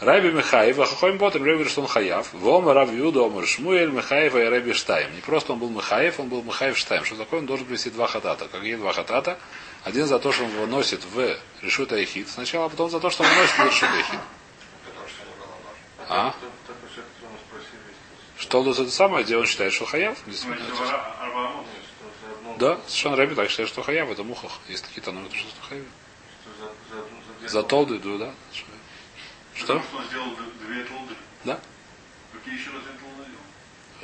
Раби 0.00 0.30
Михаев, 0.30 0.78
а 0.78 0.86
Хахоим 0.86 1.18
Ботем, 1.18 1.42
Раби 1.42 1.54
говорит, 1.54 1.72
что 1.72 1.80
он 1.80 1.88
Хаяв. 1.88 2.32
Вома 2.32 2.72
Рав 2.72 2.92
Юда, 2.92 3.24
Омар 3.24 3.46
Шмуэль, 3.46 3.90
Михаев 3.90 4.36
и 4.36 4.42
Раби 4.44 4.72
Штайм. 4.72 5.12
Не 5.14 5.20
просто 5.22 5.54
он 5.54 5.58
был 5.58 5.70
Михаев, 5.70 6.20
он 6.20 6.28
был 6.28 6.42
Михаев 6.42 6.76
Штайм. 6.76 7.04
Что 7.04 7.16
такое? 7.16 7.40
Он 7.40 7.46
должен 7.46 7.66
привести 7.66 7.90
два 7.90 8.06
хатата. 8.06 8.46
Как 8.50 8.62
есть 8.62 8.78
два 8.78 8.92
хатата. 8.92 9.38
Один 9.82 10.06
за 10.06 10.18
то, 10.18 10.30
что 10.30 10.44
он 10.44 10.52
его 10.52 10.66
носит 10.66 11.04
в 11.04 11.36
решута 11.62 12.00
Эхид 12.02 12.28
сначала, 12.28 12.66
а 12.66 12.68
потом 12.68 12.90
за 12.90 13.00
то, 13.00 13.10
что 13.10 13.24
он 13.24 13.30
носит 13.30 13.56
в 13.56 13.64
решута 13.64 14.00
Эхид. 14.00 14.20
А? 16.08 16.34
Что 18.36 18.60
он 18.60 18.68
это 18.70 18.90
самое, 18.90 19.24
где 19.24 19.36
он 19.36 19.46
считает, 19.46 19.72
что 19.72 19.84
Хаяв? 19.84 20.18
За 20.26 20.48
одну, 21.20 21.64
Да, 22.58 22.78
совершенно 22.86 23.16
Раби 23.16 23.34
так 23.34 23.50
считает, 23.50 23.68
что 23.68 23.82
Хаяв, 23.82 24.10
это 24.10 24.22
мухах. 24.22 24.52
Есть 24.68 24.84
такие 24.84 25.02
тонны, 25.02 25.28
что 25.30 25.46
Хаяв. 25.68 25.84
что 27.40 27.48
за, 27.48 27.62
толды, 27.62 27.98
да. 28.18 28.32
Что? 29.54 29.82
Да. 31.44 31.60
Какие 32.32 32.54
еще 32.54 32.70
раз? 32.70 32.82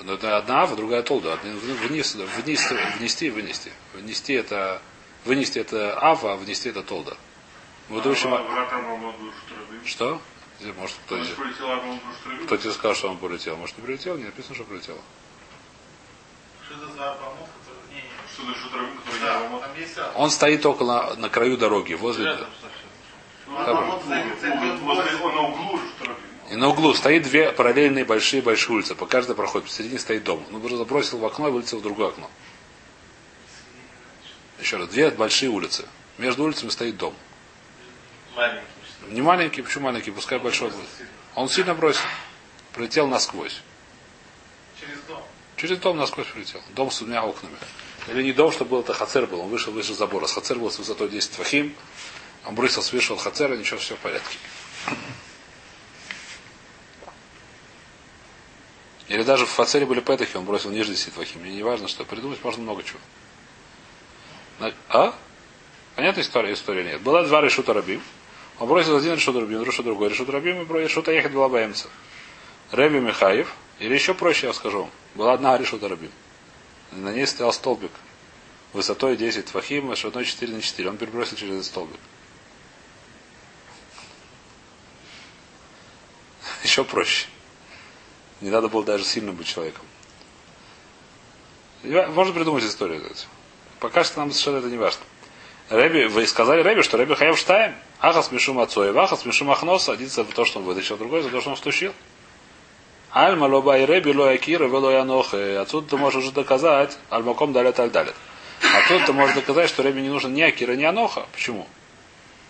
Но 0.02 0.14
это 0.14 0.36
одна 0.36 0.62
ава, 0.62 0.76
другая 0.76 1.02
толда. 1.02 1.36
Вниз, 1.36 2.14
вниз, 2.14 2.72
внести 2.98 3.26
и 3.26 3.30
вынести. 3.30 3.72
Внести 3.94 4.34
это 4.34 4.82
вынести 5.24 5.58
это 5.58 5.98
ава, 5.98 6.34
а 6.34 6.36
внести 6.36 6.68
это 6.68 6.82
толда. 6.82 7.16
Вот 7.88 8.04
Врат 8.04 8.72
Арбаамот 8.72 9.16
был 9.16 9.32
Штурабим. 9.32 9.86
Что? 9.86 10.20
Может, 10.78 10.96
кто, 11.06 11.16
Он 11.16 11.26
полетел 11.26 11.54
Штурабим. 11.54 12.46
кто 12.46 12.56
тебе 12.56 12.72
сказал, 12.72 12.94
что 12.94 13.10
он 13.10 13.18
полетел? 13.18 13.56
Может, 13.56 13.76
не 13.78 13.84
прилетел? 13.84 14.16
Не 14.16 14.24
написано, 14.24 14.54
что 14.54 14.64
прилетело. 14.64 14.98
Что 16.64 16.74
это 16.74 16.86
за. 16.86 17.18
Не, 17.90 17.96
не. 17.96 18.54
Что 18.54 18.68
который 18.68 18.86
не 18.88 19.20
Да, 19.20 19.58
там 19.60 19.78
есть 19.78 19.98
а. 19.98 20.12
Он 20.16 20.30
стоит 20.30 20.64
около 20.64 21.14
на 21.16 21.28
краю 21.28 21.56
дороги, 21.58 21.94
возле. 21.94 22.24
рядом 22.24 22.48
совсем. 22.60 22.88
Ну, 23.46 24.76
возле- 24.86 25.16
Он 25.22 25.34
на 25.34 25.40
углу. 25.42 25.80
И 26.50 26.56
на 26.56 26.68
углу 26.68 26.94
стоит 26.94 27.22
две 27.24 27.52
параллельные 27.52 28.04
большие 28.04 28.40
большие 28.42 28.76
улицы. 28.76 28.94
По 28.94 29.06
каждой 29.06 29.34
проходит. 29.34 29.66
Посередине 29.68 29.98
стоит 29.98 30.24
дом. 30.24 30.44
Он 30.52 30.60
просто 30.60 30.76
забросил 30.78 31.18
в 31.18 31.24
окно 31.26 31.48
и 31.48 31.50
вылетел 31.50 31.78
в 31.78 31.82
другое 31.82 32.08
окно. 32.08 32.30
Еще 34.60 34.76
раз. 34.76 34.88
Две 34.88 35.10
большие 35.10 35.50
улицы. 35.50 35.86
Между 36.18 36.44
улицами 36.44 36.70
стоит 36.70 36.96
дом. 36.96 37.14
Маленький. 38.36 38.66
Не 39.08 39.22
маленький, 39.22 39.62
почему 39.62 39.84
маленький? 39.84 40.10
Пускай 40.10 40.38
большой 40.38 40.70
будет. 40.70 40.86
Он 41.34 41.48
сильно 41.48 41.74
бросил. 41.74 42.04
Прилетел 42.72 43.06
насквозь. 43.06 43.60
Через 44.80 44.98
дом. 45.08 45.22
Через 45.56 45.78
дом 45.78 45.96
насквозь 45.96 46.26
прилетел. 46.26 46.60
Дом 46.70 46.90
с 46.90 46.98
двумя 46.98 47.24
окнами. 47.24 47.56
Или 48.08 48.22
не 48.22 48.32
дом, 48.32 48.52
чтобы 48.52 48.72
был, 48.72 48.80
это 48.80 48.92
хацер 48.92 49.26
был. 49.26 49.40
Он 49.40 49.48
вышел 49.48 49.72
выше 49.72 49.94
забора. 49.94 50.26
С 50.26 50.32
хацер 50.32 50.58
был 50.58 50.70
с 50.70 50.78
высотой 50.78 51.08
10 51.08 51.32
фахим. 51.32 51.74
Он 52.44 52.54
бросил, 52.54 52.82
вышел 52.92 53.16
хацера, 53.16 53.56
ничего, 53.56 53.78
все 53.78 53.96
в 53.96 53.98
порядке. 53.98 54.36
Или 59.08 59.22
даже 59.22 59.46
в 59.46 59.54
хацере 59.54 59.86
были 59.86 60.00
петахи, 60.00 60.36
он 60.36 60.44
бросил 60.44 60.70
ниже 60.70 60.90
10 60.92 61.12
фахим. 61.12 61.40
Мне 61.42 61.52
не 61.52 61.62
важно, 61.62 61.88
что. 61.88 62.04
Придумать 62.04 62.42
можно 62.42 62.62
много 62.62 62.82
чего. 62.82 62.98
А? 64.88 65.14
Понятная 65.94 66.24
история? 66.24 66.52
История 66.52 66.84
нет. 66.84 67.00
Была 67.00 67.22
два 67.22 67.40
решута 67.40 67.72
рабим. 67.72 68.02
Он 68.58 68.68
бросил 68.68 68.96
один 68.96 69.14
решут 69.14 69.36
рабим, 69.36 69.62
решут 69.62 69.84
другой 69.84 70.10
решут 70.10 70.28
рабим, 70.28 70.62
и 70.62 70.82
решута 70.82 71.12
ехать 71.12 71.32
была 71.32 71.48
баемца. 71.48 71.88
Реби 72.70 73.00
Михаев, 73.00 73.52
или 73.78 73.94
еще 73.94 74.14
проще 74.14 74.46
я 74.46 74.52
скажу 74.52 74.88
была 75.14 75.32
одна 75.32 75.56
решута 75.58 75.88
рабим. 75.88 76.10
На 76.92 77.12
ней 77.12 77.26
стоял 77.26 77.52
столбик 77.52 77.90
высотой 78.72 79.16
10 79.16 79.48
фахим, 79.48 79.94
шириной 79.96 80.24
4 80.24 80.52
на 80.52 80.62
4. 80.62 80.88
Он 80.90 80.96
перебросил 80.96 81.36
через 81.36 81.54
этот 81.54 81.66
столбик. 81.66 82.00
Еще 86.62 86.84
проще. 86.84 87.26
Не 88.40 88.50
надо 88.50 88.68
было 88.68 88.84
даже 88.84 89.04
сильно 89.04 89.32
быть 89.32 89.46
человеком. 89.46 89.84
Можно 91.82 92.32
придумать 92.32 92.64
историю. 92.64 93.02
Пока 93.78 94.04
что 94.04 94.18
нам 94.18 94.30
совершенно 94.32 94.58
это 94.58 94.68
не 94.68 94.76
важно. 94.78 95.02
Рэби, 95.68 96.06
вы 96.06 96.26
сказали 96.26 96.62
Рэби, 96.62 96.82
что 96.82 96.96
Рэби 96.96 97.14
Хаев 97.14 97.38
Штайм, 97.38 97.74
Ахас 98.04 98.30
Мишум 98.32 98.58
Ацоев, 98.58 98.94
Ахас 98.96 99.24
Мишум 99.24 99.50
Ахнос, 99.50 99.88
один 99.88 100.10
за 100.10 100.24
то, 100.24 100.44
что 100.44 100.58
он 100.58 100.66
вытащил, 100.66 100.98
другой 100.98 101.22
за 101.22 101.30
то, 101.30 101.40
что 101.40 101.50
он 101.50 101.56
встучил. 101.56 101.92
Альма 103.10 103.46
лоба 103.46 103.78
и 103.78 103.86
Рэби 103.86 104.12
ло 104.12 104.28
Акира 104.28 104.66
вело 104.66 104.90
Янох. 104.90 105.32
И 105.32 105.54
Отсюда 105.54 105.88
ты 105.88 105.96
можешь 105.96 106.22
уже 106.22 106.32
доказать, 106.32 106.98
Альмаком 107.08 107.54
далят 107.54 107.80
аль 107.80 107.88
далят. 107.88 108.14
Отсюда 108.76 109.06
ты 109.06 109.12
можешь 109.14 109.34
доказать, 109.34 109.70
что 109.70 109.82
Рэби 109.82 110.00
не 110.00 110.10
нужен 110.10 110.34
ни 110.34 110.42
Акира, 110.42 110.72
ни 110.72 110.84
Аноха. 110.84 111.26
Почему? 111.32 111.66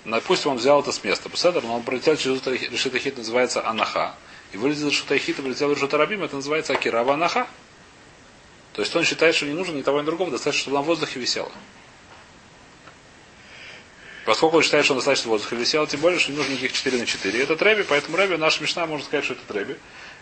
Допустим, 0.04 0.50
он 0.50 0.56
взял 0.56 0.80
это 0.80 0.90
с 0.90 1.04
места. 1.04 1.28
Пуседер, 1.28 1.62
но 1.62 1.76
он 1.76 1.82
пролетел 1.84 2.16
через 2.16 2.44
решит 2.44 2.96
хит, 2.96 3.16
называется 3.16 3.64
анаха. 3.64 4.16
И 4.52 4.56
вылетел 4.56 4.88
решит 4.88 5.08
хит 5.08 5.38
и 5.38 5.42
прилетел 5.42 5.72
решит 5.72 5.94
рабим, 5.94 6.24
это 6.24 6.34
называется 6.34 6.72
акирава 6.72 7.14
анаха. 7.14 7.46
То 8.72 8.82
есть 8.82 8.94
он 8.96 9.04
считает, 9.04 9.36
что 9.36 9.46
не 9.46 9.54
нужно 9.54 9.76
ни 9.76 9.82
того, 9.82 10.02
ни 10.02 10.04
другого, 10.04 10.32
достаточно, 10.32 10.62
чтобы 10.62 10.78
на 10.78 10.82
воздухе 10.82 11.20
висело. 11.20 11.52
Поскольку 14.24 14.56
он 14.56 14.62
считает, 14.62 14.84
что 14.84 14.94
он 14.94 14.98
достаточно 14.98 15.28
в 15.28 15.32
воздухе 15.32 15.56
висел, 15.56 15.86
тем 15.86 16.00
более, 16.00 16.18
что 16.18 16.32
не 16.32 16.38
нужно 16.38 16.52
никаких 16.52 16.72
4 16.72 16.98
на 16.98 17.06
4. 17.06 17.42
Это 17.42 17.62
Рэби, 17.62 17.82
поэтому 17.82 18.16
Рэби, 18.16 18.36
наша 18.36 18.62
мечта 18.62 18.86
можно 18.86 19.04
сказать, 19.04 19.24
что 19.24 19.34
это 19.34 19.52
Рэби. 19.52 19.78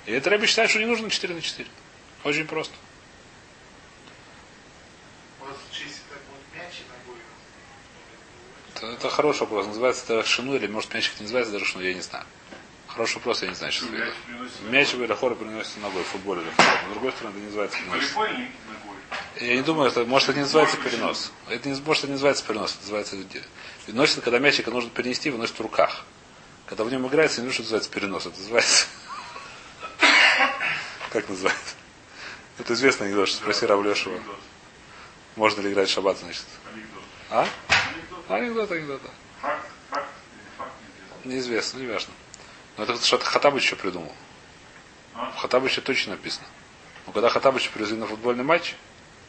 И 0.06 0.12
это 0.12 0.30
Рэби 0.30 0.46
считает, 0.46 0.70
что 0.70 0.80
не 0.80 0.86
нужно 0.86 1.08
4 1.08 1.34
на 1.34 1.40
4. 1.40 1.68
Очень 2.24 2.46
просто. 2.46 2.74
Это, 8.74 8.86
это 8.86 9.08
хороший 9.10 9.40
вопрос. 9.40 9.66
Называется 9.66 10.04
это 10.04 10.26
шину 10.26 10.56
или 10.56 10.66
может 10.66 10.92
мячик 10.92 11.12
не 11.20 11.22
называется 11.24 11.52
даже 11.52 11.64
шину, 11.64 11.84
я 11.84 11.94
не 11.94 12.00
знаю. 12.00 12.24
Хороший 12.88 13.14
вопрос, 13.16 13.42
я 13.42 13.48
не 13.48 13.54
знаю, 13.54 13.72
сейчас 13.72 13.88
Мяч 13.88 13.92
видно. 13.92 14.14
приносит 14.26 14.60
Мяч 14.70 14.94
или 14.94 15.14
хора 15.14 15.34
приносится 15.34 15.80
ногой 15.80 16.02
в 16.02 16.06
футболе 16.08 16.42
или. 16.42 16.50
С 16.50 16.92
другой 16.92 17.12
стороны, 17.12 17.30
это 17.30 17.40
не 17.40 17.46
называется 17.46 17.78
перенос. 17.78 18.12
Волейбол 18.12 18.24
или 18.24 18.50
ногой? 18.68 18.91
Я 19.40 19.56
не 19.56 19.62
думаю, 19.62 19.90
это, 19.90 20.04
может, 20.04 20.28
это 20.28 20.38
не 20.38 20.44
называется 20.44 20.76
перенос. 20.76 21.32
Это 21.48 21.68
не, 21.68 21.80
может, 21.80 22.04
это 22.04 22.06
не 22.08 22.12
называется 22.14 22.44
перенос, 22.44 22.72
это 22.72 22.80
называется... 22.82 23.16
Переносится, 23.86 24.20
когда 24.20 24.38
мячика 24.38 24.70
нужно 24.70 24.90
перенести, 24.90 25.30
выносит 25.30 25.58
в 25.58 25.60
руках. 25.60 26.04
Когда 26.66 26.84
в 26.84 26.90
нем 26.90 27.06
играется, 27.06 27.40
не 27.40 27.46
нужно, 27.46 27.54
что 27.54 27.62
называется 27.62 27.90
перенос. 27.90 28.26
Это 28.26 28.38
называется... 28.38 28.86
Как 31.10 31.28
называется? 31.28 31.74
Это 32.58 32.72
известный 32.74 33.08
анекдот, 33.08 33.28
что 33.28 33.38
спроси 33.38 33.66
Равлешева. 33.66 34.20
Можно 35.36 35.62
ли 35.62 35.72
играть 35.72 35.88
в 35.88 35.92
шаббат, 35.92 36.18
значит. 36.18 36.44
А? 37.30 37.46
Анекдот. 38.28 38.70
Анекдот, 38.70 39.00
неизвестно. 41.24 41.78
Не 41.78 41.86
важно. 41.86 42.12
Но 42.76 42.84
это 42.84 43.04
что-то 43.04 43.24
Хатабыч 43.24 43.64
еще 43.64 43.76
придумал. 43.76 44.12
В 45.14 45.36
Хатабыче 45.36 45.80
точно 45.80 46.12
написано. 46.12 46.46
Но 47.06 47.12
когда 47.12 47.28
Хатабыча 47.28 47.70
привезли 47.70 47.96
на 47.96 48.06
футбольный 48.06 48.44
матч, 48.44 48.74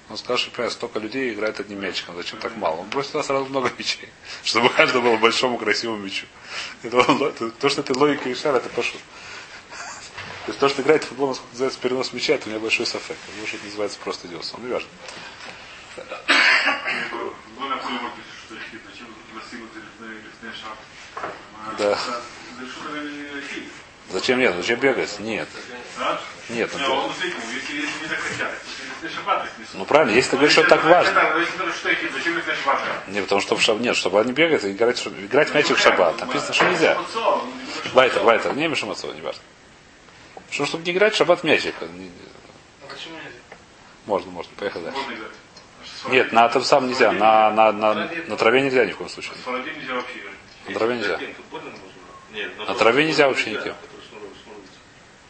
он 0.09 0.17
сказал, 0.17 0.37
что 0.37 0.51
понимаете, 0.51 0.75
столько 0.75 0.99
людей 0.99 1.33
играет 1.33 1.59
одним 1.59 1.81
мячиком. 1.81 2.15
Зачем 2.15 2.39
так 2.39 2.55
мало? 2.57 2.77
Он 2.77 2.89
бросил 2.89 3.13
туда 3.13 3.23
сразу 3.23 3.45
много 3.45 3.71
мячей. 3.77 4.09
Чтобы 4.43 4.69
каждый 4.69 5.01
был 5.01 5.17
большому 5.17 5.57
красивому 5.57 6.03
мячу. 6.03 6.25
Это 6.83 7.51
то, 7.51 7.69
что 7.69 7.83
ты 7.83 7.97
логика 7.97 8.29
и 8.29 8.35
шар, 8.35 8.55
это 8.55 8.69
пошел. 8.69 8.99
То 10.45 10.49
есть 10.49 10.59
то, 10.59 10.67
что 10.67 10.81
играет 10.81 11.05
в 11.05 11.07
футбол, 11.07 11.29
насколько 11.29 11.51
называется 11.53 11.79
перенос 11.79 12.11
мяча, 12.11 12.33
это 12.33 12.47
у 12.47 12.49
меня 12.49 12.59
большой 12.59 12.85
софек. 12.85 13.17
Потому 13.25 13.47
что 13.47 13.55
это 13.55 13.65
называется 13.65 13.99
просто 13.99 14.27
дело. 14.27 14.41
Он 14.53 14.65
не 14.65 14.73
важно. 14.73 14.89
Да. 21.77 21.97
Зачем 24.11 24.39
нет? 24.39 24.55
Зачем 24.55 24.79
бегать? 24.79 25.19
Нет. 25.19 25.47
Нет, 26.49 26.69
он 26.75 27.11
Ну 29.73 29.85
правильно, 29.85 30.15
если 30.15 30.31
ты 30.31 30.35
говоришь, 30.37 30.53
что 30.53 30.61
это 30.61 30.69
так 30.71 30.83
важно. 30.85 31.11
Не, 33.07 33.21
потому 33.21 33.41
что 33.41 33.55
в 33.55 33.61
шаб... 33.61 33.79
нет, 33.79 33.95
чтобы 33.95 34.19
они 34.21 34.31
бегают 34.31 34.63
и 34.63 34.71
играть, 34.71 34.97
шаб- 34.97 35.19
играть 35.25 35.49
в 35.49 35.55
мячик 35.55 35.77
в 35.77 35.81
шаббат. 35.81 36.19
Написано, 36.19 36.53
что 36.53 36.69
нельзя. 36.69 36.97
Вайтер, 37.93 38.23
Вайтер, 38.23 38.55
не 38.55 38.67
Мишамацова, 38.67 39.13
не 39.13 39.21
важно. 39.21 39.41
Что, 40.51 40.65
чтобы 40.65 40.85
не 40.85 40.91
играть 40.91 41.13
в 41.13 41.17
шаббат 41.17 41.41
в 41.41 41.43
мячик. 41.43 41.75
А 41.81 41.85
почему 42.89 43.15
нельзя? 43.17 43.29
Можно, 44.05 44.31
можно, 44.31 44.51
поехали 44.57 44.83
дальше. 44.83 44.99
Можно 44.99 45.13
играть. 45.15 45.31
Нет, 46.09 46.31
на 46.33 46.45
этом 46.45 46.63
самом 46.63 46.89
нельзя. 46.89 47.11
На, 47.11 47.49
на, 47.51 47.71
на, 47.71 48.09
на 48.27 48.37
траве 48.37 48.61
нельзя 48.61 48.85
ни 48.85 48.91
в 48.91 48.97
коем 48.97 49.09
случае. 49.09 49.33
На 50.67 50.73
траве 50.73 50.95
нельзя. 50.97 51.19
На 52.67 52.75
траве 52.75 53.05
нельзя 53.05 53.27
вообще 53.27 53.51
никем. 53.51 53.75
шнурует. 54.09 54.33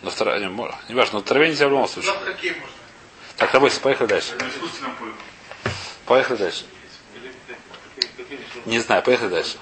На 0.01 0.09
второй, 0.09 0.39
не, 0.39 0.47
не 0.89 0.95
важно, 0.95 1.19
на 1.19 1.25
траве 1.25 1.49
нельзя 1.49 1.67
в 1.67 1.71
любом 1.71 1.87
случае. 1.87 2.13
Так, 3.37 3.51
давай, 3.51 3.71
поехали 3.71 4.07
дальше. 4.07 4.37
Поехали 6.05 6.37
дальше. 6.37 6.65
Не 8.65 8.79
знаю, 8.79 9.03
поехали 9.03 9.29
дальше. 9.29 9.57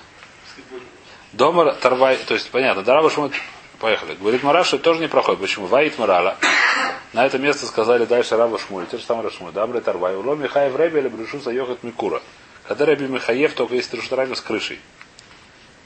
Дома 1.33 1.73
Тарвай, 1.73 2.17
то 2.17 2.33
есть 2.33 2.49
понятно, 2.49 2.83
Дараба 2.83 3.09
Шмут, 3.09 3.33
поехали. 3.79 4.15
Говорит 4.15 4.43
это 4.43 4.77
тоже 4.79 4.99
не 4.99 5.07
проходит. 5.07 5.39
Почему? 5.39 5.65
Ваит 5.65 5.97
Марала. 5.97 6.37
На 7.13 7.25
это 7.25 7.37
место 7.37 7.65
сказали 7.65 8.05
дальше 8.05 8.35
Раба 8.37 8.57
Шмуль, 8.59 8.85
те 8.87 8.97
же 8.97 9.03
самые 9.03 9.25
Рашмуль. 9.25 9.51
Дамры 9.51 9.81
Тарвай. 9.81 10.15
Уло 10.15 10.35
Михаев 10.35 10.75
Рэби 10.75 10.99
или 10.99 11.07
Брешу 11.07 11.39
Заехат 11.39 11.83
Микура. 11.83 12.21
Когда 12.67 12.85
Раби 12.85 13.07
Михаев, 13.07 13.53
только 13.53 13.75
если 13.75 13.97
Решут 13.97 14.13
Раби 14.13 14.35
с 14.35 14.41
крышей. 14.41 14.79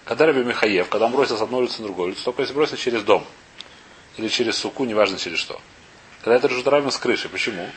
Когда 0.03 0.25
Раби 0.25 0.43
Михаев, 0.43 0.89
когда 0.89 1.05
он 1.05 1.11
бросил 1.11 1.37
с 1.37 1.41
одной 1.41 1.61
улицы 1.61 1.81
на 1.81 1.87
другую 1.87 2.09
улицу, 2.09 2.23
только 2.25 2.41
если 2.41 2.53
бросил 2.53 2.77
через 2.77 3.03
дом. 3.03 3.25
Или 4.17 4.27
через 4.27 4.57
суку, 4.57 4.83
неважно 4.85 5.17
через 5.17 5.39
что. 5.39 5.59
Когда 6.25 6.37
это 6.37 6.47
Решут 6.47 6.67
Раби 6.67 6.89
с 6.89 6.97
крышей. 6.97 7.29
Почему? 7.29 7.69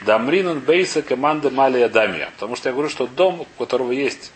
Дамринан 0.00 0.58
Бейса 0.58 1.00
команда 1.00 1.50
Малия 1.50 1.88
Дамия. 1.88 2.28
Потому 2.32 2.56
что 2.56 2.68
я 2.68 2.72
говорю, 2.72 2.90
что 2.90 3.06
дом, 3.06 3.42
у 3.42 3.44
которого 3.56 3.92
есть 3.92 4.32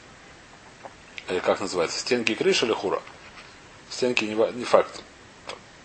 или 1.29 1.41
как 1.41 1.61
называется, 1.61 1.99
стенки 1.99 2.31
и 2.31 2.35
крыша 2.37 2.67
или 2.67 2.73
хура. 2.73 3.03
Стенки 3.91 4.25
не, 4.25 4.35
не 4.53 4.65
факт. 4.65 5.03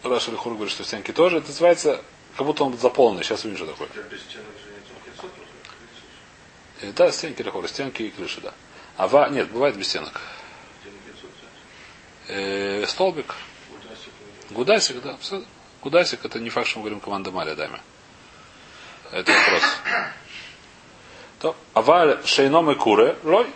Раша 0.04 0.30
или 0.30 0.38
хура 0.38 0.54
говорит, 0.54 0.72
что 0.72 0.84
стенки 0.84 1.12
тоже. 1.12 1.40
Это 1.40 1.48
называется, 1.48 2.04
как 2.38 2.46
будто 2.46 2.64
он 2.64 2.78
заполненный. 2.78 3.24
Сейчас 3.24 3.44
увижу, 3.44 3.64
что 3.66 3.72
такое. 3.74 3.88
Я 3.96 4.04
без 4.04 4.22
стенок 4.22 4.46
же 4.64 4.70
нет, 4.70 4.84
он 4.96 5.12
500 5.12 5.24
нужно. 5.24 6.90
Э, 6.90 6.92
Да, 6.96 7.12
стенки 7.12 7.42
или 7.42 7.50
хура, 7.50 7.68
стенки 7.68 8.04
и 8.04 8.12
крыши, 8.12 8.40
да. 8.40 8.54
А 8.98 9.08
ва, 9.08 9.30
нет, 9.30 9.50
бывает 9.50 9.76
без 9.76 9.88
стенок. 9.88 10.22
Стенок 10.82 11.00
500 11.08 11.32
взять. 11.32 12.38
Э, 12.38 12.86
столбик, 12.88 13.34
Удасик, 13.72 14.12
гудасик, 14.52 15.02
да. 15.02 15.18
всё. 15.18 15.44
Гудасик 15.84 16.24
это 16.24 16.40
не 16.40 16.50
факт, 16.50 16.68
что 16.68 16.80
мы 16.80 16.84
говорим 16.84 17.02
команда 17.02 17.32
Малия 17.32 17.56
даме. 17.56 17.80
Это 19.12 19.32
вопрос. 19.32 19.64
То, 21.40 21.56
аваль 21.74 22.26
шейном 22.26 22.72
и 22.72 22.76
куры, 22.76 23.18
лой. 23.24 23.48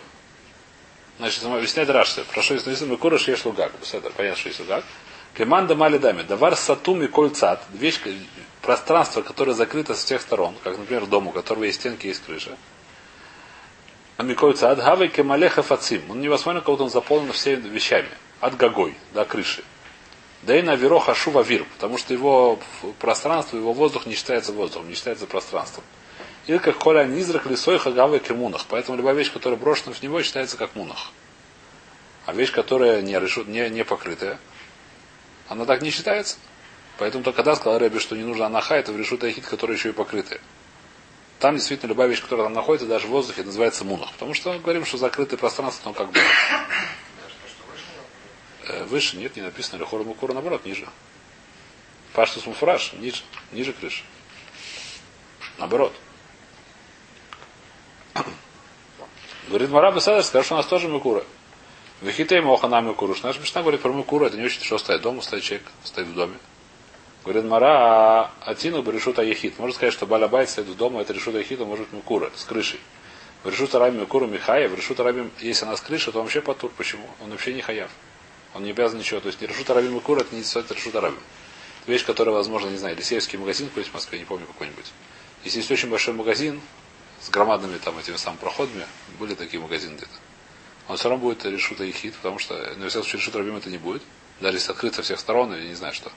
Значит, 1.18 1.42
объясняет 1.42 1.88
Раши. 1.88 2.24
Прошу, 2.30 2.54
если 2.54 2.68
написано 2.68 2.96
куры 2.96 3.18
шеш 3.18 3.44
лугак. 3.46 3.72
Понятно, 4.16 4.36
что 4.36 4.48
есть 4.50 4.60
лугак. 4.60 4.84
Команда 5.34 5.74
мали 5.74 5.96
дами. 5.96 6.22
Давар 6.22 6.54
сатуми 6.54 7.06
кольцат. 7.06 7.64
Вещь, 7.72 7.98
пространство, 8.60 9.22
которое 9.22 9.54
закрыто 9.54 9.94
с 9.94 10.04
всех 10.04 10.20
сторон, 10.20 10.54
как, 10.62 10.76
например, 10.76 11.06
дом, 11.06 11.28
у 11.28 11.32
которого 11.32 11.64
есть 11.64 11.80
стенки, 11.80 12.08
есть 12.08 12.22
крыша. 12.24 12.56
Амикой 14.18 14.52
цад, 14.52 14.80
хавай 14.80 15.08
кемалеха 15.08 15.62
фацим. 15.62 16.10
Он 16.10 16.20
невозможно, 16.20 16.60
как 16.60 16.70
будто 16.70 16.84
он 16.84 16.90
заполнен 16.90 17.32
всеми 17.32 17.68
вещами. 17.68 18.10
От 18.40 18.56
гагой 18.56 18.94
до 19.14 19.24
крыши. 19.24 19.64
Да 20.42 20.56
и 20.56 20.62
на 20.62 20.76
вероха 20.76 21.14
шува 21.14 21.42
вир, 21.42 21.66
потому 21.74 21.98
что 21.98 22.14
его 22.14 22.58
пространство, 23.00 23.56
его 23.56 23.72
воздух 23.72 24.06
не 24.06 24.14
считается 24.14 24.52
воздухом, 24.52 24.88
не 24.88 24.94
считается 24.94 25.26
пространством. 25.26 25.84
Или 26.46 26.58
как 26.58 26.78
коля 26.78 27.04
низрак 27.04 27.46
лисой 27.46 27.78
хагавы 27.78 28.20
кемунах. 28.20 28.64
Поэтому 28.68 28.96
любая 28.96 29.14
вещь, 29.14 29.32
которая 29.32 29.58
брошена 29.58 29.92
в 29.92 30.02
него, 30.02 30.22
считается 30.22 30.56
как 30.56 30.74
мунах. 30.74 31.10
А 32.24 32.32
вещь, 32.32 32.52
которая 32.52 33.02
не, 33.02 33.14
решу- 33.14 33.48
не, 33.48 33.68
не 33.68 33.84
покрытая, 33.84 34.38
она 35.48 35.64
так 35.64 35.82
не 35.82 35.90
считается. 35.90 36.36
Поэтому 36.98 37.24
только 37.24 37.38
когда 37.38 37.54
сказал 37.54 37.78
Рэби, 37.78 37.98
что 37.98 38.16
не 38.16 38.24
нужно 38.24 38.46
анаха, 38.46 38.76
это 38.76 38.92
в 38.92 38.98
решут 38.98 39.24
ахит, 39.24 39.46
который 39.46 39.76
еще 39.76 39.90
и 39.90 39.92
покрытая. 39.92 40.40
Там 41.38 41.54
действительно 41.54 41.90
любая 41.90 42.08
вещь, 42.08 42.22
которая 42.22 42.46
там 42.46 42.54
находится, 42.54 42.88
даже 42.88 43.06
в 43.06 43.10
воздухе, 43.10 43.44
называется 43.44 43.84
мунах. 43.84 44.12
Потому 44.12 44.34
что 44.34 44.58
говорим, 44.58 44.84
что 44.84 44.98
закрытое 44.98 45.38
пространство, 45.38 45.90
но 45.90 45.94
как 45.94 46.10
бы 46.10 46.20
выше 48.88 49.16
нет, 49.16 49.36
не 49.36 49.42
написано 49.42 49.80
Лехора 49.80 50.04
Мукура, 50.04 50.32
наоборот, 50.32 50.64
ниже. 50.64 50.86
Паштус 52.12 52.46
Муфраш, 52.46 52.92
ниже, 52.94 53.22
ниже 53.52 53.72
крыши. 53.72 54.02
Наоборот. 55.58 55.94
Говорит 59.48 59.70
Мараба 59.70 60.00
Садр, 60.00 60.22
скажет, 60.22 60.46
что 60.46 60.54
у 60.54 60.58
нас 60.58 60.66
тоже 60.66 60.88
Мукура. 60.88 61.24
Вихитей 62.00 62.40
Мохана 62.40 62.80
Мукуру. 62.80 63.16
Наш 63.22 63.40
Мишна 63.40 63.62
говорит 63.62 63.80
про 63.80 63.92
Мукуру, 63.92 64.24
это 64.26 64.36
не 64.36 64.44
очень 64.44 64.62
что 64.62 64.78
стоит 64.78 65.02
дома, 65.02 65.20
стоит 65.20 65.42
человек, 65.42 65.66
стоит 65.82 66.06
в 66.06 66.14
доме. 66.14 66.36
Говорит 67.24 67.44
Мара, 67.44 68.30
Атину 68.40 68.82
Берешута 68.82 69.22
Ехит. 69.22 69.58
Можно 69.58 69.74
сказать, 69.74 69.92
что 69.92 70.06
Балабайт 70.06 70.48
стоит 70.48 70.68
в 70.68 70.76
доме, 70.76 71.00
это 71.00 71.12
Решута 71.12 71.38
Ехит, 71.38 71.60
он 71.60 71.68
может 71.68 71.92
Мукура, 71.92 72.30
с 72.36 72.44
крышей. 72.44 72.78
В 73.42 73.48
Решута 73.48 73.80
Раби 73.80 73.98
Мукура 73.98 74.26
Михая, 74.26 74.68
в 74.68 74.74
Решута 74.74 75.02
Раби, 75.02 75.28
если 75.40 75.64
она 75.64 75.76
с 75.76 75.80
крыши, 75.80 76.12
то 76.12 76.22
вообще 76.22 76.40
потур. 76.40 76.70
Почему? 76.76 77.06
Он 77.20 77.30
вообще 77.30 77.52
не 77.52 77.60
хаяв. 77.60 77.90
Он 78.54 78.64
не 78.64 78.70
обязан 78.70 78.98
ничего. 78.98 79.20
То 79.20 79.28
есть 79.28 79.40
не 79.40 79.46
Решута 79.46 79.74
Раби 79.74 79.88
Мукура, 79.88 80.20
это 80.20 80.34
не 80.34 80.42
стоит 80.42 80.70
Решута 80.70 81.00
Раби. 81.00 81.16
Вещь, 81.86 82.04
которая, 82.04 82.34
возможно, 82.34 82.68
не 82.68 82.76
знаю, 82.76 82.94
или 82.94 83.02
сельский 83.02 83.38
магазин 83.38 83.68
какой-нибудь 83.68 83.90
в 83.90 83.94
Москве, 83.94 84.18
не 84.18 84.24
помню 84.24 84.46
какой-нибудь. 84.46 84.84
Если 85.44 85.58
есть 85.58 85.70
очень 85.70 85.88
большой 85.88 86.14
магазин 86.14 86.60
с 87.20 87.30
громадными 87.30 87.78
там 87.78 87.98
этими 87.98 88.16
самыми 88.16 88.40
проходами, 88.40 88.86
были 89.18 89.34
такие 89.34 89.60
магазины 89.62 89.94
где-то. 89.96 90.10
Он 90.88 90.96
все 90.96 91.08
равно 91.08 91.22
будет 91.24 91.44
решута 91.44 91.84
и 91.84 91.92
хит, 91.92 92.14
потому 92.16 92.38
что, 92.38 92.54
на 92.54 92.88
всяком 92.88 93.04
случае, 93.04 93.20
решут 93.20 93.36
рабим 93.36 93.56
это 93.56 93.70
не 93.70 93.78
будет. 93.78 94.02
Даже 94.40 94.56
если 94.58 94.72
открыт 94.72 94.94
со 94.94 95.02
всех 95.02 95.18
сторон, 95.20 95.54
или 95.54 95.68
не 95.68 95.74
знаю 95.74 95.94
что. 95.94 96.10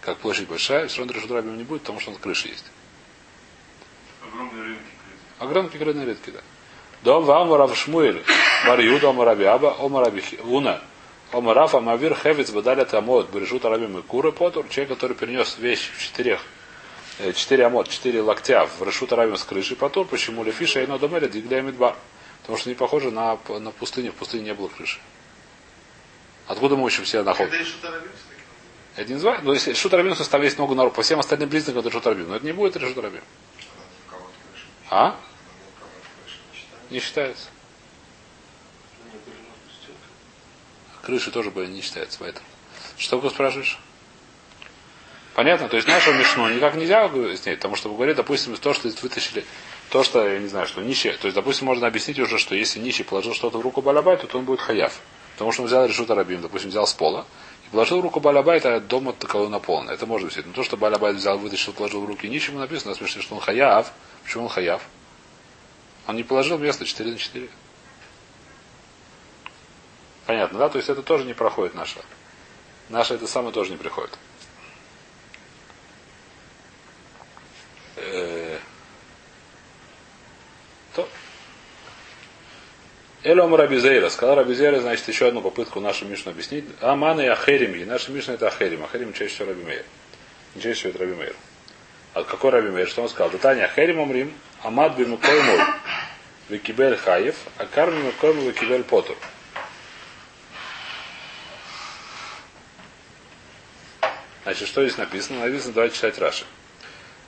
Как 0.00 0.18
площадь 0.18 0.48
большая, 0.48 0.86
все 0.88 0.98
равно 0.98 1.12
решут 1.12 1.30
рабим 1.30 1.56
не 1.56 1.64
будет, 1.64 1.82
потому 1.82 2.00
что 2.00 2.10
он 2.10 2.16
крыша 2.16 2.48
есть. 2.48 2.64
Огромные 4.22 4.62
рынки. 4.62 4.82
Огромные 5.38 5.78
крыльные 5.78 6.06
редки, 6.06 6.30
да. 6.30 6.40
Дом 7.02 7.24
вам 7.24 7.52
Рав 7.54 7.76
Шмуэль. 7.76 8.24
Бар 8.66 8.80
Юда, 8.80 9.10
Омар 9.10 9.26
Раби 9.26 9.44
Аба, 9.44 9.76
Омар 9.78 10.04
Раби 10.04 10.20
Хи- 10.20 10.38
Уна, 10.42 10.82
Омар 11.32 11.56
Рафа, 11.56 11.80
Мавир 11.80 12.14
Хевиц, 12.14 12.50
Бадаля 12.50 12.84
Тамот, 12.84 13.30
Бережут 13.30 13.64
Арабим 13.64 13.98
и 13.98 14.02
Кура 14.02 14.30
Потур, 14.30 14.68
человек, 14.68 14.90
который 14.90 15.16
перенес 15.16 15.58
вещь 15.58 15.90
в 15.96 16.02
четырех 16.02 16.40
э, 17.18 17.32
четыре 17.32 17.66
амот, 17.66 17.88
четыре 17.88 18.22
локтя 18.22 18.66
в 18.66 18.82
Решут 18.82 19.12
Арабим 19.12 19.36
с 19.36 19.44
крыши 19.44 19.74
Потур, 19.74 20.06
почему 20.06 20.44
Лефиша 20.44 20.82
и 20.82 20.86
Нодомеля 20.86 21.28
Дигля 21.28 21.62
Мидбар? 21.62 21.96
Потому 22.42 22.58
что 22.58 22.68
не 22.68 22.76
похоже 22.76 23.10
на, 23.10 23.38
на 23.48 23.70
пустыню, 23.72 24.12
в 24.12 24.14
пустыне 24.14 24.44
не 24.44 24.54
было 24.54 24.68
крыши. 24.68 25.00
Откуда 26.46 26.76
мы 26.76 26.84
учим 26.84 27.02
все 27.02 27.24
находки? 27.24 27.56
Это 28.94 29.08
не 29.08 29.14
называется. 29.14 29.44
Но 29.44 29.52
если 29.52 29.70
Решут 29.70 29.92
Арабим, 29.92 30.14
то 30.14 30.30
там 30.30 30.42
есть 30.42 30.56
много 30.58 30.74
народу. 30.74 30.94
По 30.94 31.02
всем 31.02 31.18
остальным 31.18 31.50
признакам 31.50 31.80
это 31.80 31.88
Решут 31.88 32.06
Арабим. 32.06 32.28
Но 32.28 32.36
это 32.36 32.46
не 32.46 32.52
будет 32.52 32.76
Решут 32.76 32.96
Арабим. 32.98 33.22
А? 34.90 35.16
Не 36.90 37.00
считается. 37.00 37.48
Крыши 41.06 41.30
тоже 41.30 41.52
бы 41.52 41.64
не 41.68 41.82
считается 41.82 42.18
поэтому. 42.18 42.44
Что 42.98 43.20
вы 43.20 43.30
спрашиваешь? 43.30 43.78
Понятно? 45.36 45.68
То 45.68 45.76
есть 45.76 45.86
нашу 45.86 46.12
мешну 46.12 46.48
никак 46.48 46.74
нельзя 46.74 47.08
снять, 47.36 47.58
потому 47.58 47.76
что 47.76 47.90
говорит, 47.90 48.16
допустим, 48.16 48.56
то, 48.56 48.74
что 48.74 48.88
вытащили, 48.88 49.44
то, 49.90 50.02
что, 50.02 50.26
я 50.26 50.40
не 50.40 50.48
знаю, 50.48 50.66
что 50.66 50.82
нищий, 50.82 51.12
то 51.12 51.28
есть, 51.28 51.36
допустим, 51.36 51.66
можно 51.66 51.86
объяснить 51.86 52.18
уже, 52.18 52.38
что 52.38 52.56
если 52.56 52.80
нищий 52.80 53.04
положил 53.04 53.34
что-то 53.34 53.58
в 53.58 53.60
руку 53.60 53.82
Балабайту, 53.82 54.26
то 54.26 54.36
он 54.38 54.46
будет 54.46 54.60
хаяв. 54.60 55.00
Потому 55.34 55.52
что 55.52 55.62
он 55.62 55.68
взял 55.68 55.86
решут 55.86 56.10
арабим, 56.10 56.40
допустим, 56.40 56.70
взял 56.70 56.88
с 56.88 56.92
пола, 56.92 57.24
и 57.66 57.70
положил 57.70 58.00
в 58.00 58.00
руку 58.00 58.18
Балабайта, 58.18 58.74
а 58.74 58.80
дома 58.80 59.12
таковой 59.12 59.48
наполнен. 59.48 59.90
Это 59.90 60.06
можно 60.06 60.26
взять. 60.26 60.44
Но 60.44 60.54
то, 60.54 60.64
что 60.64 60.76
Балабайт 60.76 61.14
взял, 61.14 61.38
вытащил, 61.38 61.72
положил 61.72 62.00
в 62.00 62.06
руки 62.06 62.26
нищему, 62.26 62.58
написано, 62.58 62.96
смешно, 62.96 63.22
что 63.22 63.36
он 63.36 63.40
хаяв. 63.40 63.92
Почему 64.24 64.44
он 64.44 64.48
хаяв? 64.48 64.82
Он 66.08 66.16
не 66.16 66.24
положил 66.24 66.58
место 66.58 66.84
4 66.84 67.12
на 67.12 67.18
4. 67.18 67.48
Понятно, 70.26 70.58
да? 70.58 70.68
То 70.68 70.78
есть 70.78 70.90
это 70.90 71.02
тоже 71.02 71.24
не 71.24 71.34
проходит 71.34 71.74
наше. 71.74 72.00
Наше 72.88 73.14
это 73.14 73.26
самое 73.26 73.52
тоже 73.52 73.70
не 73.70 73.76
приходит. 73.76 74.16
Э, 77.96 78.58
То. 80.94 81.08
Элом 83.22 83.54
Рабизейра. 83.54 84.08
Сказал 84.08 84.36
Рабизейра, 84.36 84.80
значит, 84.80 85.06
еще 85.08 85.28
одну 85.28 85.42
попытку 85.42 85.80
нашу 85.80 86.06
Мишну 86.06 86.32
объяснить. 86.32 86.64
Амана 86.80 87.20
и 87.20 87.26
Ахерим. 87.26 87.86
Наша 87.86 88.10
Мишна 88.10 88.34
это 88.34 88.48
Ахерим. 88.48 88.84
Ахерим 88.84 89.12
чаще 89.12 89.34
всего 89.34 89.50
Рабимейр. 89.50 89.84
Не 90.54 90.62
чаще 90.62 90.74
всего 90.74 90.90
это 90.90 90.98
Рабимейр. 91.00 91.34
А 92.14 92.24
какой 92.24 92.50
Рабимейр? 92.50 92.88
Что 92.88 93.02
он 93.02 93.08
сказал? 93.08 93.30
Датания 93.30 93.64
Ахерим 93.64 94.00
Амрим. 94.00 94.32
Амад 94.62 94.96
бимукой 94.96 95.42
мой. 95.42 95.60
Викибель 96.48 96.96
Хаев. 96.96 97.36
А 97.58 97.66
карми 97.66 98.02
мукой 98.02 98.32
мой 98.32 98.46
Викибель 98.46 98.84
Потур. 98.84 99.16
Значит, 104.46 104.68
что 104.68 104.86
здесь 104.86 104.96
написано? 104.96 105.40
Написано, 105.40 105.72
давайте 105.72 105.96
читать 105.96 106.20
Раши. 106.20 106.44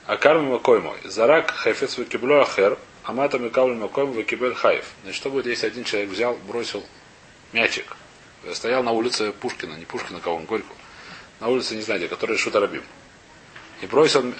А 0.07 0.15
карми 0.15 0.47
макой 0.47 0.79
мой. 0.79 0.97
Зарак 1.03 1.53
хефец 1.53 1.97
векиблю 1.97 2.39
ахер, 2.39 2.79
а 3.03 3.11
мата 3.11 3.37
микавлю 3.37 3.75
макой 3.75 4.09
векибель 4.09 4.55
хаев. 4.55 4.85
Значит, 5.03 5.17
что 5.17 5.29
будет, 5.29 5.45
если 5.45 5.67
один 5.67 5.83
человек 5.83 6.11
взял, 6.11 6.37
бросил 6.47 6.81
мячик. 7.51 7.97
Стоял 8.53 8.83
на 8.83 8.93
улице 8.93 9.33
Пушкина, 9.33 9.73
не 9.73 9.83
Пушкина, 9.83 10.21
кого 10.21 10.37
он, 10.37 10.45
Горько. 10.45 10.73
На 11.41 11.49
улице, 11.49 11.75
не 11.75 11.81
знаю 11.81 11.99
где, 11.99 12.07
который 12.07 12.37
Шутарабим. 12.37 12.83
И 13.81 13.85
бросил, 13.85 14.33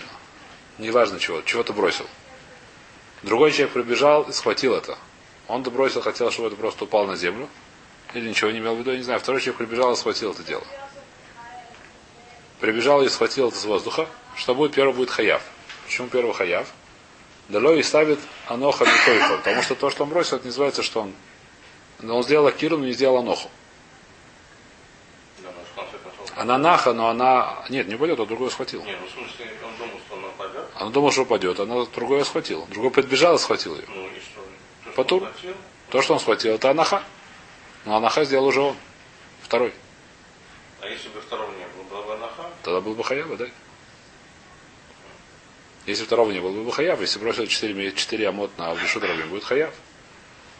неважно 0.78 1.20
чего, 1.20 1.42
чего-то 1.42 1.74
бросил. 1.74 2.08
Другой 3.24 3.52
человек 3.52 3.74
прибежал 3.74 4.24
и 4.24 4.32
схватил 4.32 4.74
это. 4.74 4.98
Он 5.50 5.63
бросил, 5.63 6.00
хотел, 6.00 6.32
чтобы 6.32 6.48
это 6.48 6.56
просто 6.56 6.86
упал 6.86 7.08
на 7.08 7.18
землю. 7.18 7.50
Или 8.13 8.30
ничего 8.30 8.52
не 8.52 8.60
имел 8.60 8.76
в 8.76 8.80
виду, 8.80 8.92
я 8.92 8.98
не 8.98 9.04
знаю. 9.04 9.20
Второй 9.20 9.42
человек 9.42 9.58
прибежал 9.58 9.92
и 9.92 9.98
схватил 9.98 10.32
это 10.32 10.44
дело. 10.44 10.63
Прибежал 12.60 13.02
и 13.04 13.10
схватил 13.10 13.50
это 13.50 13.58
с 13.58 13.65
воздуха. 13.65 14.08
Что 14.36 14.54
будет? 14.54 14.74
Первый 14.74 14.93
будет 14.93 15.10
хаяв. 15.10 15.41
Почему 15.86 16.08
первый 16.08 16.34
хаяв? 16.34 16.67
Дало 17.48 17.74
и 17.74 17.84
ставит 17.84 18.19
аноха 18.48 18.86
микойфа. 18.86 19.38
Потому 19.38 19.62
что 19.62 19.76
то, 19.76 19.89
что 19.89 20.04
он 20.04 20.10
бросил, 20.10 20.38
это 20.38 20.45
не 20.45 20.50
называется, 20.50 20.84
что 20.84 21.02
он... 21.02 21.13
Но 22.00 22.17
он 22.17 22.24
сделал 22.24 22.48
акиру, 22.48 22.78
но 22.78 22.86
не 22.86 22.93
сделал 22.93 23.17
аноху. 23.17 23.50
Она 26.36 26.58
наха, 26.58 26.93
но 26.93 27.10
она... 27.10 27.65
Нет, 27.69 27.88
не 27.88 27.95
упадет, 27.95 28.19
а 28.19 28.26
другой 28.26 28.50
схватил. 28.50 28.82
Не, 28.84 28.95
ну 28.95 29.08
в 29.08 29.10
смысле, 29.10 29.52
он 29.65 29.78
думал, 29.78 30.00
что 30.08 30.15
она 30.15 30.28
пойдет. 30.38 30.65
Она 30.76 30.89
думала, 30.89 31.12
что 31.12 31.22
упадет, 31.24 31.60
она 31.60 31.86
другое 31.86 32.24
схватила. 32.24 32.65
Другой 32.67 32.91
подбежал 32.91 33.36
и 33.36 33.39
схватил 33.39 33.76
ее. 33.76 33.84
Ну 33.88 34.08
и 34.08 34.19
что? 34.19 34.41
То, 34.41 34.91
что 34.91 34.91
Потур. 34.95 35.32
То, 35.89 36.02
что 36.02 36.13
он 36.13 36.19
схватил, 36.22 36.54
это 36.54 36.69
анаха. 36.69 37.04
Но 37.84 37.98
анаха 37.98 38.24
сделал 38.24 38.45
уже 38.45 38.62
он. 38.62 38.76
Второй. 39.41 39.74
А 40.82 40.88
если 40.88 41.10
бы 41.10 41.19
второго 41.19 41.52
не 41.52 41.65
было, 41.76 41.84
была 41.89 42.02
бы 42.04 42.13
анаха? 42.13 42.50
Тогда 42.69 42.82
был 42.82 42.93
бы 42.93 43.03
хаява, 43.03 43.36
да? 43.36 43.47
Если 45.88 46.03
второго 46.03 46.29
не 46.29 46.39
было, 46.39 46.51
был 46.51 46.65
бы 46.65 46.71
хаяв. 46.71 47.01
Если 47.01 47.17
бросил 47.17 47.47
4, 47.47 47.93
4 47.93 48.27
амот 48.27 48.55
на 48.60 48.69
Абдушу 48.69 48.99
дорогим, 48.99 49.27
будет 49.29 49.43
хаяв. 49.43 49.73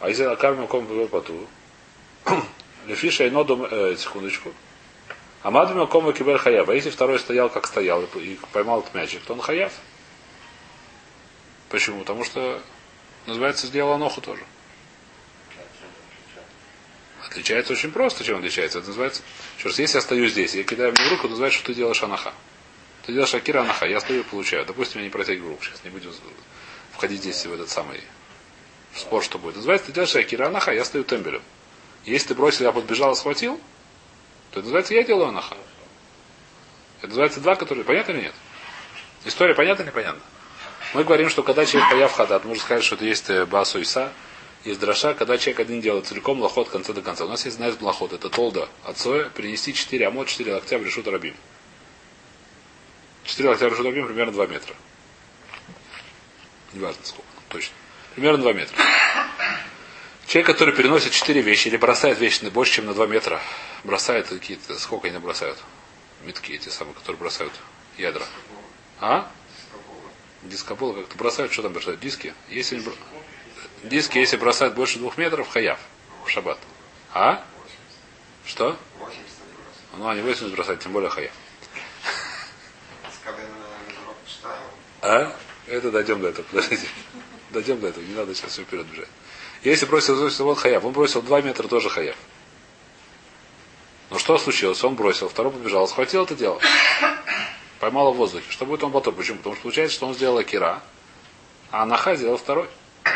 А 0.00 0.08
если 0.08 0.24
на 0.24 0.34
карме 0.34 0.66
ком 0.66 0.88
поту, 1.06 1.46
Лефиша 2.88 3.26
и 3.26 3.30
ноду, 3.30 3.64
э, 3.70 3.94
секундочку. 3.96 4.52
А 5.44 5.52
мадми 5.52 5.86
ком 5.86 6.12
кибер 6.12 6.38
хаяв. 6.38 6.68
А 6.68 6.74
если 6.74 6.90
второй 6.90 7.20
стоял, 7.20 7.48
как 7.48 7.68
стоял, 7.68 8.02
и 8.02 8.36
поймал 8.52 8.80
этот 8.80 8.92
мячик, 8.92 9.22
то 9.22 9.34
он 9.34 9.40
хаяв. 9.40 9.72
Почему? 11.68 12.00
Потому 12.00 12.24
что 12.24 12.60
называется 13.26 13.68
сделал 13.68 13.92
аноху 13.92 14.20
тоже. 14.20 14.42
Отличается 17.30 17.72
очень 17.72 17.92
просто, 17.92 18.24
чем 18.24 18.38
отличается. 18.38 18.78
Это 18.78 18.88
называется, 18.88 19.22
еще 19.56 19.68
раз, 19.68 19.78
если 19.78 19.98
я 19.98 20.02
стою 20.02 20.26
здесь, 20.26 20.54
я 20.54 20.64
кидаю 20.64 20.92
мне 20.92 21.04
в 21.04 21.10
руку, 21.10 21.28
называется, 21.28 21.58
что 21.58 21.68
ты 21.68 21.74
делаешь 21.74 22.02
анаха. 22.02 22.34
Ты 23.06 23.12
делаешь 23.12 23.32
акира 23.34 23.60
анаха, 23.60 23.86
я 23.86 24.00
стою 24.00 24.20
и 24.20 24.24
получаю. 24.24 24.66
Допустим, 24.66 25.00
я 25.00 25.04
не 25.04 25.10
протягиваю 25.10 25.52
руку, 25.52 25.62
сейчас 25.62 25.84
не 25.84 25.90
будем 25.90 26.12
входить 26.92 27.20
здесь 27.20 27.46
в 27.46 27.52
этот 27.52 27.70
самый 27.70 28.02
спор, 28.96 29.22
что 29.22 29.38
будет. 29.38 29.56
Называется, 29.56 29.86
ты 29.86 29.92
делаешь 29.92 30.14
акира 30.16 30.46
анаха, 30.46 30.72
я 30.72 30.84
стою 30.84 31.04
тембелем. 31.04 31.42
Если 32.04 32.28
ты 32.28 32.34
бросил, 32.34 32.64
я 32.64 32.72
подбежал 32.72 33.12
и 33.12 33.14
схватил, 33.14 33.60
то 34.50 34.58
это 34.58 34.62
называется, 34.62 34.94
я 34.94 35.04
делаю 35.04 35.28
анаха. 35.28 35.56
Это 36.98 37.08
называется 37.08 37.40
два, 37.40 37.54
которые... 37.54 37.84
Понятно 37.84 38.10
или 38.12 38.22
нет? 38.22 38.34
История 39.24 39.54
понятна 39.54 39.82
или 39.82 39.90
непонятна? 39.90 40.20
Мы 40.94 41.04
говорим, 41.04 41.28
что 41.28 41.44
когда 41.44 41.64
человек 41.64 41.90
появ 41.90 42.12
хадат, 42.12 42.44
можно 42.44 42.60
сказать, 42.60 42.82
что 42.82 42.96
это 42.96 43.04
есть 43.04 43.30
э, 43.30 43.46
басу 43.46 43.78
иса, 43.78 44.12
есть 44.64 44.78
дроша, 44.78 45.14
когда 45.14 45.38
человек 45.38 45.60
один 45.60 45.80
делает 45.80 46.06
целиком 46.06 46.40
лохот 46.40 46.66
от 46.66 46.72
конца 46.72 46.92
до 46.92 47.02
конца. 47.02 47.24
У 47.24 47.28
нас 47.28 47.44
есть 47.44 47.56
знает 47.56 47.80
лохот, 47.80 48.12
это 48.12 48.28
толда 48.28 48.68
от 48.84 48.98
соя, 48.98 49.30
принести 49.30 49.72
4 49.72 50.06
амот, 50.06 50.28
4 50.28 50.54
локтя 50.54 50.78
в 50.78 50.84
решут 50.84 51.08
рабим. 51.08 51.34
4 53.24 53.48
локтя 53.48 53.68
в 53.68 53.72
решут 53.72 53.86
рабим 53.86 54.06
примерно 54.06 54.32
2 54.32 54.46
метра. 54.46 54.74
Неважно 56.74 57.04
сколько, 57.04 57.28
точно. 57.48 57.74
Примерно 58.14 58.42
2 58.42 58.52
метра. 58.52 58.76
Человек, 60.26 60.46
который 60.46 60.74
переносит 60.74 61.12
4 61.12 61.40
вещи 61.40 61.68
или 61.68 61.76
бросает 61.76 62.18
вещи 62.20 62.44
на 62.44 62.50
больше, 62.50 62.74
чем 62.74 62.86
на 62.86 62.94
2 62.94 63.06
метра, 63.06 63.40
бросает 63.82 64.28
какие-то, 64.28 64.78
сколько 64.78 65.08
они 65.08 65.18
бросают? 65.18 65.58
Метки 66.22 66.52
эти 66.52 66.68
самые, 66.68 66.94
которые 66.94 67.18
бросают 67.18 67.52
ядра. 67.96 68.26
А? 69.00 69.30
Дискобол 70.42 70.92
как-то 70.92 71.16
бросают, 71.16 71.52
что 71.52 71.62
там 71.62 71.72
бросают? 71.72 72.00
Диски? 72.00 72.34
Если 72.48 72.76
они 72.76 72.84
бро- 72.84 72.94
Диски, 73.82 74.18
если 74.18 74.36
бросают 74.36 74.74
больше 74.74 74.98
двух 74.98 75.16
метров, 75.16 75.48
хаяв. 75.48 75.78
В 76.24 76.30
шаббат. 76.30 76.58
А? 77.12 77.44
Что? 78.44 78.76
Ну, 79.96 80.08
они 80.08 80.22
80 80.22 80.54
бросают, 80.54 80.80
тем 80.80 80.92
более 80.92 81.10
хаяв. 81.10 81.32
А? 85.02 85.36
Это 85.66 85.90
дойдем 85.90 86.20
до 86.20 86.28
этого, 86.28 86.46
подождите. 86.46 86.86
Дойдем 87.50 87.80
до 87.80 87.88
этого, 87.88 88.04
не 88.04 88.14
надо 88.14 88.34
сейчас 88.34 88.52
все 88.52 88.62
вперед 88.62 88.86
бежать. 88.86 89.08
Если 89.62 89.86
бросил 89.86 90.28
вот 90.44 90.58
хаяв, 90.58 90.84
он 90.84 90.92
бросил 90.92 91.22
2 91.22 91.40
метра, 91.42 91.68
тоже 91.68 91.90
хаяв. 91.90 92.16
Ну 94.10 94.18
что 94.18 94.38
случилось? 94.38 94.82
Он 94.82 94.96
бросил, 94.96 95.28
второй 95.28 95.52
побежал, 95.52 95.86
схватил 95.86 96.24
это 96.24 96.34
дело. 96.34 96.60
Поймал 97.78 98.12
в 98.12 98.16
воздухе. 98.16 98.50
Что 98.50 98.66
будет 98.66 98.82
он 98.82 98.90
потом? 98.92 99.14
Почему? 99.14 99.38
Потому 99.38 99.54
что 99.54 99.62
получается, 99.62 99.94
что 99.94 100.06
он 100.06 100.14
сделал 100.14 100.38
акира, 100.38 100.82
а 101.70 101.82
Анаха 101.82 102.16
сделал 102.16 102.36
второй. 102.36 102.68
А 103.04 103.10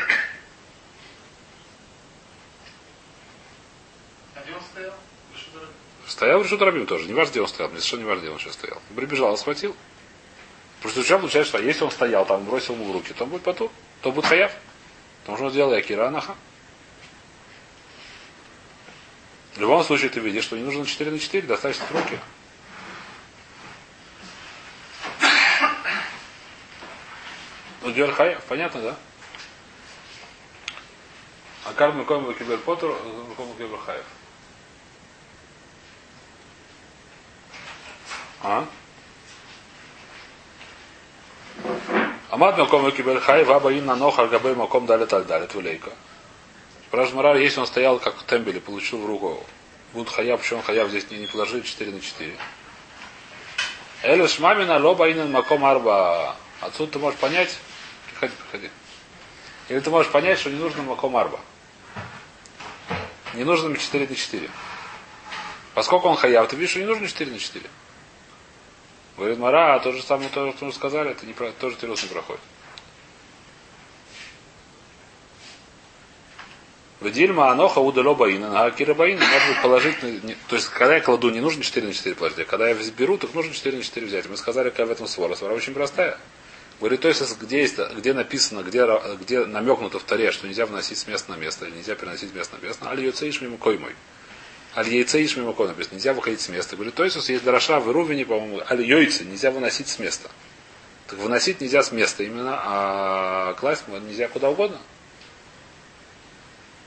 где 4.42 4.54
он 4.54 4.62
стоял? 4.62 4.94
Решут 5.34 5.56
арабим. 5.56 5.74
Стоял 6.14 6.40
решут 6.44 6.62
рабим 6.62 6.86
тоже. 6.86 7.08
Не 7.08 7.12
важно, 7.12 7.32
где 7.32 7.40
он 7.40 7.48
стоял. 7.48 7.70
Мне 7.70 7.80
совершенно 7.80 8.02
не 8.02 8.06
важно, 8.06 8.22
где 8.22 8.30
он 8.30 8.38
сейчас 8.38 8.52
стоял. 8.52 8.80
Прибежал, 8.94 9.36
схватил. 9.36 9.74
Просто 10.80 11.02
сейчас 11.02 11.18
получается, 11.18 11.58
что 11.58 11.66
если 11.66 11.82
он 11.82 11.90
стоял 11.90 12.24
там, 12.24 12.44
бросил 12.44 12.74
ему 12.74 12.84
в 12.84 12.92
руки, 12.92 13.12
то 13.12 13.24
он 13.24 13.30
будет 13.30 13.42
потом. 13.42 13.68
То 14.00 14.12
будет 14.12 14.26
хаяв. 14.26 14.52
Потому 15.22 15.38
что 15.38 15.46
он 15.46 15.50
сделал 15.50 15.72
акира 15.72 16.06
Анаха. 16.06 16.36
В 19.56 19.60
любом 19.60 19.82
случае 19.82 20.08
ты 20.08 20.20
видишь, 20.20 20.44
что 20.44 20.56
не 20.56 20.62
нужно 20.62 20.86
4 20.86 21.10
на 21.10 21.18
4, 21.18 21.48
достаточно 21.48 21.84
руки. 21.90 22.20
Ну, 27.82 27.90
Дюаль 27.90 28.12
Хаяв, 28.12 28.44
понятно, 28.44 28.80
да? 28.80 28.96
Акар 31.64 31.92
Миком 31.92 32.32
Кибер 32.34 32.58
Потер, 32.58 32.94
Миком 33.28 33.52
Кибер 33.56 33.80
А? 38.44 38.66
Амад 42.30 42.58
Миком 42.58 42.92
Кибер 42.92 43.18
Хаев, 43.20 43.48
Аба 43.48 43.72
Инна 43.72 43.96
Нохар 43.96 44.28
Габей 44.28 44.54
Маком 44.54 44.84
Далит 44.84 45.12
Аль 45.14 45.24
Далит 45.24 45.54
Вулейка. 45.54 45.90
Спрашивает 46.88 47.40
если 47.40 47.60
он 47.60 47.66
стоял 47.66 47.98
как 47.98 48.16
в 48.18 48.22
тембеле, 48.24 48.60
получил 48.60 48.98
в 48.98 49.06
руку 49.06 49.42
Буд 49.94 50.10
Хаяб, 50.10 50.40
почему 50.40 50.58
он 50.58 50.64
Хаяб 50.64 50.90
здесь 50.90 51.10
не, 51.10 51.18
не 51.18 51.26
положили 51.26 51.62
4 51.62 51.90
на 51.90 52.00
4. 52.00 52.36
Элю 54.02 54.28
Шмамина 54.28 54.78
Лоба 54.78 55.10
Инан 55.10 55.32
Маком 55.32 55.64
Арба. 55.64 56.36
Отсюда 56.60 56.92
ты 56.92 56.98
можешь 56.98 57.18
понять, 57.18 57.56
приходи, 58.10 58.34
приходи. 58.42 58.70
Или 59.70 59.80
ты 59.80 59.88
можешь 59.88 60.12
понять, 60.12 60.38
что 60.38 60.50
не 60.50 60.58
нужно 60.58 60.82
Маком 60.82 61.16
Арба. 61.16 61.40
Не 63.32 63.44
нужно 63.44 63.74
4 63.74 64.06
на 64.06 64.14
4. 64.14 64.50
Поскольку 65.72 66.08
он 66.08 66.16
хаяв, 66.16 66.46
ты 66.46 66.56
видишь, 66.56 66.72
что 66.72 66.80
не 66.80 66.86
нужно 66.86 67.08
4 67.08 67.30
на 67.30 67.38
4. 67.38 67.70
Говорит 69.16 69.38
Мара, 69.38 69.74
а 69.76 69.80
то 69.80 69.92
же 69.92 70.02
самое, 70.02 70.28
то, 70.28 70.50
что 70.52 70.64
мы 70.64 70.72
сказали, 70.72 71.10
это 71.12 71.24
не, 71.24 71.34
тоже 71.34 71.76
тирус 71.76 72.02
не 72.02 72.08
проходит. 72.08 72.40
Вдильма 77.00 77.50
аноха 77.50 77.80
удало 77.80 78.14
баина, 78.14 78.64
а 78.64 78.70
кира 78.70 78.94
баина 78.94 79.24
может 79.24 79.48
быть 79.48 79.62
положительный. 79.62 80.20
не- 80.22 80.36
То 80.48 80.56
есть, 80.56 80.68
когда 80.70 80.94
я 80.94 81.00
кладу, 81.00 81.30
не 81.30 81.40
нужно 81.40 81.62
4 81.62 81.86
на 81.86 81.92
4 81.92 82.14
положить, 82.16 82.38
а 82.38 82.44
когда 82.44 82.68
я 82.68 82.74
беру, 82.96 83.18
так 83.18 83.34
нужно 83.34 83.52
4 83.52 83.76
на 83.76 83.82
4 83.82 84.06
взять. 84.06 84.26
Мы 84.28 84.36
сказали, 84.36 84.70
какая 84.70 84.86
в 84.86 84.90
этом 84.90 85.06
свора. 85.06 85.34
Свора 85.34 85.52
очень 85.54 85.74
простая. 85.74 86.18
Говорит, 86.80 87.02
то 87.02 87.08
есть, 87.08 87.38
где, 87.40 87.60
есть, 87.60 87.78
где 87.78 88.14
написано, 88.14 88.62
где, 88.62 88.86
где 89.20 89.44
намекнуто 89.44 89.98
в 89.98 90.04
таре, 90.04 90.32
что 90.32 90.46
нельзя 90.48 90.66
вносить 90.66 90.98
с 90.98 91.06
места 91.06 91.30
на 91.32 91.36
место, 91.36 91.66
или 91.66 91.76
нельзя 91.76 91.94
переносить 91.94 92.30
с 92.30 92.34
места 92.34 92.56
на 92.60 92.66
место, 92.66 92.88
аль 92.88 93.00
йоцеиш 93.04 93.40
мимо 93.42 93.58
кой 93.58 93.78
мой. 93.78 93.94
Аль 94.76 94.88
яйцеиш 94.88 95.36
мимо 95.36 95.52
кой 95.52 95.68
написано, 95.68 95.94
нельзя 95.94 96.12
выходить 96.12 96.40
с 96.40 96.48
места. 96.48 96.74
Говорит, 96.74 96.94
то 96.94 97.04
есть, 97.04 97.16
есть 97.28 97.44
дороша 97.44 97.78
в 97.78 97.88
Ирувине, 97.90 98.26
по-моему, 98.26 98.60
аль 98.68 98.82
йойцы, 98.82 99.24
нельзя 99.24 99.50
выносить 99.50 99.88
с 99.88 99.98
места. 99.98 100.28
Так 101.06 101.18
выносить 101.18 101.60
нельзя 101.60 101.82
с 101.82 101.92
места 101.92 102.24
именно, 102.24 102.58
а 102.60 103.54
класть 103.54 103.86
нельзя 103.88 104.28
куда 104.28 104.50
угодно. 104.50 104.78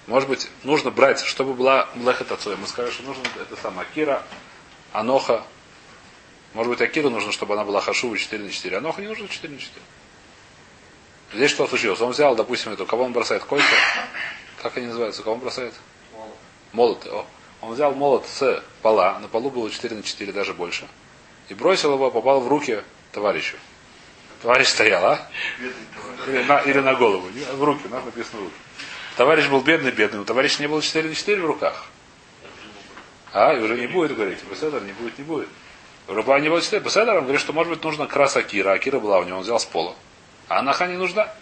Может 0.08 0.28
быть, 0.28 0.50
нужно 0.64 0.90
брать, 0.90 1.22
чтобы 1.22 1.54
была 1.54 1.90
млехет 1.96 2.32
отцой. 2.32 2.56
Мы 2.58 2.68
сказали, 2.68 2.92
что 2.92 3.04
нужно 3.04 3.24
это 3.42 3.56
самое 3.62 3.88
Акира, 3.88 4.24
Аноха. 4.94 5.44
Может 6.54 6.72
быть, 6.72 6.82
Акира 6.82 7.10
нужно, 7.10 7.32
чтобы 7.32 7.54
она 7.54 7.64
была 7.64 7.82
Хашува 7.82 8.18
4 8.18 8.44
на 8.44 8.50
4. 8.50 8.78
Аноха 8.78 9.02
не 9.02 9.08
нужно 9.08 9.28
4 9.28 9.54
на 9.54 9.60
4. 9.60 9.82
Здесь 11.34 11.52
что 11.52 11.68
случилось? 11.68 12.00
Он 12.00 12.12
взял, 12.12 12.36
допустим, 12.36 12.72
эту, 12.72 12.86
кого 12.86 13.04
он 13.04 13.12
бросает? 13.12 13.44
Кольца? 13.44 13.68
Как 14.62 14.78
они 14.78 14.88
называются? 14.88 15.24
Кого 15.24 15.36
он 15.36 15.42
бросает? 15.42 15.74
Молот. 16.72 17.06
О. 17.08 17.26
Он 17.62 17.74
взял 17.74 17.94
молот 17.94 18.28
с 18.28 18.64
пола, 18.82 19.18
на 19.20 19.28
полу 19.28 19.50
было 19.50 19.70
4 19.70 19.96
на 19.96 20.04
4, 20.04 20.32
даже 20.32 20.54
больше. 20.54 20.88
И 21.50 21.54
бросил 21.54 21.94
его, 21.94 22.12
попал 22.12 22.42
в 22.42 22.48
руки 22.48 22.84
товарищу. 23.12 23.58
Товарищ 24.42 24.68
стоял, 24.68 25.04
а? 25.04 25.28
Или 26.28 26.44
на, 26.44 26.60
или 26.60 26.80
на 26.80 26.94
голову. 26.94 27.28
В 27.54 27.64
руки, 27.64 27.82
у 27.86 27.90
нас 27.90 28.06
написано 28.06 28.42
руки. 28.42 28.56
Товарищ 29.16 29.48
был 29.48 29.62
бедный, 29.62 29.92
бедный. 29.92 30.20
У 30.20 30.26
товарища 30.26 30.62
не 30.62 30.68
было 30.68 30.82
4 30.82 31.10
на 31.10 31.16
4 31.16 31.42
в 31.42 31.46
руках. 31.46 31.86
А, 33.34 33.54
и 33.54 33.60
уже 33.60 33.76
не 33.78 33.88
будет, 33.88 34.16
говорите. 34.16 34.42
Беседер 34.50 34.82
не 34.84 34.92
будет, 34.94 35.18
не 35.18 35.24
будет. 35.24 35.50
Руба 36.08 36.40
не 36.40 36.50
4. 36.50 36.84
Беседер, 36.84 37.16
он 37.16 37.24
говорит, 37.24 37.42
что 37.42 37.54
может 37.54 37.74
быть 37.74 37.84
нужно 37.84 38.08
раз 38.08 38.38
Акира. 38.38 38.74
Акира 38.74 39.00
была 39.00 39.20
у 39.20 39.24
него, 39.24 39.38
он 39.38 39.44
взял 39.44 39.60
с 39.60 39.66
пола. 39.66 39.96
А 40.48 40.60
Анаха 40.60 40.86
не 40.86 40.98
нужна. 40.98 41.34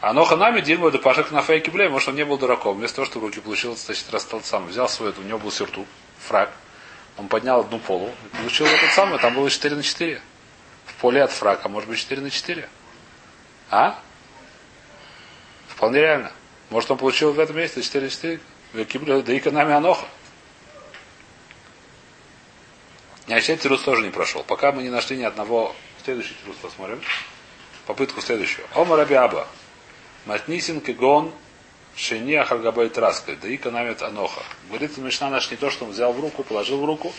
А 0.00 0.14
Ноха 0.14 0.36
нами 0.36 0.62
Дильма 0.62 0.90
Пашек 0.90 1.30
на 1.30 1.42
фейке 1.42 1.70
блей, 1.70 1.88
может 1.88 2.08
он 2.08 2.14
не 2.14 2.24
был 2.24 2.38
дураком. 2.38 2.78
Вместо 2.78 2.96
того, 2.96 3.06
что 3.06 3.18
в 3.18 3.22
руки 3.22 3.40
получил, 3.40 3.76
значит, 3.76 4.10
расстал 4.10 4.40
сам. 4.42 4.66
Взял 4.66 4.88
свой, 4.88 5.12
у 5.16 5.22
него 5.22 5.38
был 5.38 5.52
сюртук, 5.52 5.86
фраг. 6.18 6.50
Он 7.18 7.28
поднял 7.28 7.60
одну 7.60 7.78
полу 7.78 8.10
и 8.24 8.36
получил 8.36 8.66
этот 8.66 8.90
самый, 8.92 9.18
там 9.18 9.34
было 9.34 9.50
4 9.50 9.76
на 9.76 9.82
4. 9.82 10.22
В 10.86 10.94
поле 10.94 11.22
от 11.22 11.30
фрака, 11.30 11.68
может 11.68 11.88
быть 11.88 11.98
4 11.98 12.22
на 12.22 12.30
4. 12.30 12.68
А? 13.70 13.98
Вполне 15.68 16.00
реально. 16.00 16.32
Может 16.70 16.90
он 16.90 16.96
получил 16.96 17.32
в 17.32 17.38
этом 17.38 17.56
месте 17.56 17.82
4 17.82 18.04
на 18.04 18.10
4. 18.10 18.40
Кибля, 18.86 19.20
да 19.20 19.32
и 19.32 19.50
нами 19.50 19.74
Аноха. 19.74 20.06
Значит, 23.26 23.60
тирус 23.60 23.82
тоже 23.82 24.02
не 24.02 24.10
прошел. 24.10 24.42
Пока 24.44 24.72
мы 24.72 24.82
не 24.82 24.88
нашли 24.88 25.16
ни 25.16 25.24
одного. 25.24 25.74
Следующий 26.04 26.34
тирус 26.42 26.56
посмотрим. 26.56 27.02
Попытку 27.86 28.22
следующую. 28.22 28.66
Ома 28.74 28.96
Раби. 28.96 29.16
Матнисин 30.26 30.80
кегон 30.80 31.32
шени 31.96 32.34
ахаргабай 32.34 32.88
траской. 32.88 33.36
Да 33.36 33.48
и 33.48 33.56
канамит 33.56 34.02
аноха. 34.02 34.42
Говорит 34.68 34.96
Мишна 34.98 35.30
наш 35.30 35.50
не 35.50 35.56
то, 35.56 35.70
что 35.70 35.84
он 35.84 35.92
взял 35.92 36.12
в 36.12 36.20
руку, 36.20 36.42
положил 36.42 36.80
в 36.80 36.84
руку, 36.84 37.12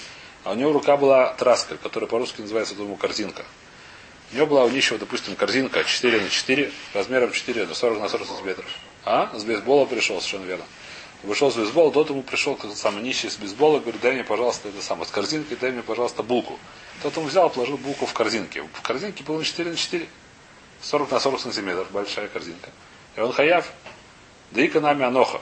а 0.43 0.51
у 0.51 0.55
него 0.55 0.71
рука 0.71 0.97
была 0.97 1.33
траска, 1.33 1.77
которая 1.77 2.09
по-русски 2.09 2.41
называется, 2.41 2.75
думаю, 2.75 2.97
корзинка. 2.97 3.45
У 4.31 4.35
него 4.35 4.45
была 4.45 4.63
у 4.63 4.69
нищего, 4.69 4.97
допустим, 4.97 5.35
корзинка 5.35 5.83
4 5.83 6.21
на 6.21 6.29
4, 6.29 6.71
размером 6.93 7.31
4 7.31 7.67
на 7.67 7.73
40 7.73 7.99
на 7.99 8.09
40 8.09 8.27
сантиметров. 8.27 8.65
А? 9.03 9.29
С 9.35 9.43
бейсбола 9.43 9.85
пришел, 9.85 10.19
совершенно 10.21 10.45
верно. 10.45 10.63
Вышел 11.23 11.51
с 11.51 11.55
бейсбола, 11.55 11.91
тот 11.91 12.09
ему 12.09 12.23
пришел, 12.23 12.55
как 12.55 12.71
самый 12.75 13.03
нищий 13.03 13.29
с 13.29 13.35
бейсбола, 13.35 13.79
говорит, 13.79 13.99
дай 14.01 14.13
мне, 14.13 14.23
пожалуйста, 14.23 14.69
это 14.69 14.81
самое, 14.81 15.05
с 15.05 15.11
корзинкой, 15.11 15.57
дай 15.57 15.71
мне, 15.71 15.83
пожалуйста, 15.83 16.23
булку. 16.23 16.57
Тот 17.03 17.15
ему 17.17 17.27
взял, 17.27 17.49
положил 17.49 17.77
булку 17.77 18.05
в 18.05 18.13
корзинке. 18.13 18.63
В 18.63 18.81
корзинке 18.81 19.23
было 19.23 19.43
4 19.43 19.69
на 19.69 19.75
4. 19.75 20.07
40 20.81 21.11
на 21.11 21.19
40 21.19 21.39
сантиметров, 21.41 21.91
большая 21.91 22.27
корзинка. 22.27 22.69
И 23.15 23.19
он 23.19 23.31
хаяв. 23.33 23.69
Да 24.51 24.61
и 24.61 24.67
канами 24.67 25.05
аноха. 25.05 25.41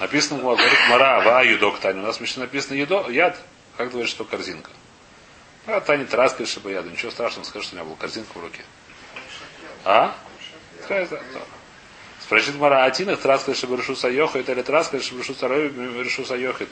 Написано, 0.00 0.40
говорит, 0.56 0.78
мара, 0.90 1.20
ва, 1.20 1.44
юдок, 1.44 1.78
Таня. 1.78 2.02
У 2.02 2.06
нас 2.06 2.18
в 2.18 2.20
написано 2.40 2.74
едо, 2.74 3.08
яд. 3.08 3.38
Как 3.76 3.90
говорит, 3.90 4.10
что 4.10 4.24
корзинка? 4.24 4.70
А 5.66 5.80
Таня 5.80 6.06
траскает, 6.06 6.48
чтобы 6.48 6.72
яду. 6.72 6.90
Ничего 6.90 7.10
страшного, 7.10 7.44
скажи, 7.44 7.66
что 7.66 7.74
у 7.74 7.78
меня 7.78 7.84
была 7.84 7.96
корзинка 7.96 8.36
в 8.36 8.42
руке. 8.42 8.62
А? 9.84 10.14
Спросит 12.20 12.54
Мара, 12.56 12.84
а 12.84 12.90
тинах 12.90 13.20
траскает, 13.20 13.56
чтобы 13.56 13.76
решу 13.76 13.94
сайоха, 13.94 14.38
это 14.38 14.52
ли 14.52 14.62
траскает, 14.62 15.04
чтобы 15.04 15.22
решу 15.22 15.34
решу 15.34 16.24
сайоха, 16.24 16.66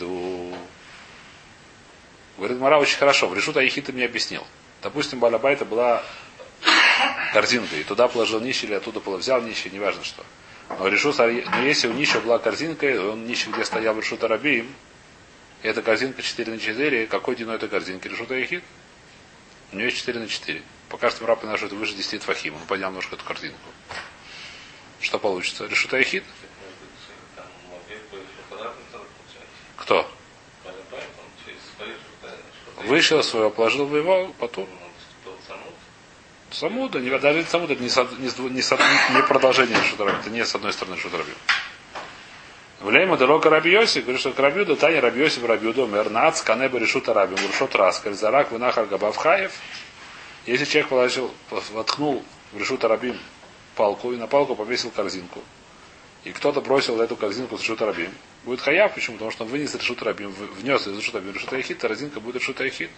Говорит, 2.37 2.59
Мара 2.59 2.79
очень 2.79 2.97
хорошо. 2.97 3.33
Решу 3.35 3.53
Таихи 3.53 3.83
ты 3.83 3.93
мне 3.93 4.07
объяснил. 4.07 4.47
Допустим, 4.83 5.19
Балабайта 5.19 5.65
была 5.65 6.03
корзинка, 7.33 7.77
и 7.77 7.85
туда 7.85 8.09
положил 8.09 8.41
нищий, 8.41 8.67
или 8.67 8.75
оттуда 8.75 9.01
взял 9.01 9.43
нищий, 9.43 9.71
неважно 9.71 10.05
что. 10.05 10.25
Но, 10.79 10.89
решу, 10.89 11.13
но 11.17 11.63
если 11.63 11.89
у 11.89 11.93
нищего 11.93 12.21
была 12.21 12.39
корзинка, 12.39 12.89
и 12.89 12.97
он 12.97 13.27
нищий, 13.27 13.51
где 13.51 13.65
стоял 13.65 13.97
решу 13.99 14.17
Тарабим, 14.17 14.73
и 15.63 15.69
эта 15.69 15.83
корзинка 15.83 16.23
4 16.23 16.53
на 16.53 16.59
4, 16.59 17.07
какой 17.07 17.37
длиной 17.37 17.57
этой 17.57 17.69
корзинки? 17.69 18.09
Решу 18.09 18.27
Таихид? 18.27 18.65
У 19.73 19.77
нее 19.77 19.87
есть 19.87 19.99
4 19.99 20.19
на 20.21 20.29
4. 20.29 20.63
Пока 20.89 21.11
что 21.11 21.27
Раб 21.27 21.45
наш 21.45 21.63
это 21.63 21.75
выше 21.75 21.95
10 21.95 22.23
фахим. 22.23 22.55
Он 22.55 22.63
поднял 22.63 22.89
немножко 22.89 23.17
эту 23.17 23.25
корзинку. 23.25 23.59
Что 25.01 25.19
получится? 25.19 25.67
Решу 25.67 25.89
Таихид? 25.89 26.25
Кто? 29.77 30.11
Вышел 32.85 33.23
своего, 33.23 33.51
положил 33.51 33.87
в 33.87 33.95
его, 33.95 34.35
потом. 34.39 34.67
Не, 36.53 37.19
даже 37.19 37.45
Самуда 37.45 37.75
это 37.75 37.83
не, 37.83 37.89
со- 37.89 38.09
не, 38.19 38.29
не, 38.29 39.17
не 39.17 39.23
продолжение 39.23 39.77
Шутарабим, 39.85 40.21
это 40.21 40.31
не 40.31 40.45
с 40.45 40.55
одной 40.55 40.73
стороны 40.73 40.97
Шутарабим. 40.97 41.35
Влейма 42.81 43.17
Делока 43.19 43.51
Рабиоси, 43.51 43.99
говорит, 44.01 44.21
что 44.21 44.33
Рабиуда, 44.37 44.75
Таня 44.75 45.01
Рабиоси, 45.01 45.41
Рабиуда, 45.45 45.87
Мернац, 45.87 46.41
Канеба 46.43 46.79
Решута 46.79 47.13
Рабим, 47.13 47.37
Решот 47.37 47.75
Раскаль, 47.77 48.15
Зарак, 48.15 48.53
Винахар 48.53 48.87
Габавхаев. 48.87 49.53
Если 50.47 50.65
человек 50.65 50.89
положил, 50.89 51.31
воткнул 51.51 52.25
в 52.53 52.59
Решута 52.59 52.89
Рабим 52.89 53.19
палку 53.77 54.13
и 54.13 54.17
на 54.17 54.27
палку 54.27 54.57
повесил 54.57 54.91
корзинку, 54.91 55.43
и 56.25 56.33
кто-то 56.33 56.61
бросил 56.63 57.01
эту 57.01 57.17
корзинку 57.17 57.59
с 57.59 57.61
Решута 57.63 57.85
Рабим, 57.87 58.11
будет 58.45 58.61
хаяв, 58.61 58.95
почему? 58.95 59.17
Потому 59.17 59.31
что 59.31 59.45
он 59.45 59.51
вынес 59.51 59.75
Решута 59.75 60.07
Рабим, 60.07 60.31
в- 60.31 60.61
внес 60.61 60.87
из 60.87 60.97
Решута 60.97 61.19
Рабим 61.19 61.35
Решута 61.35 61.57
Яхид, 61.57 61.79
корзинка 61.79 62.19
будет 62.21 62.37
Решута 62.37 62.65
Яхид. 62.65 62.91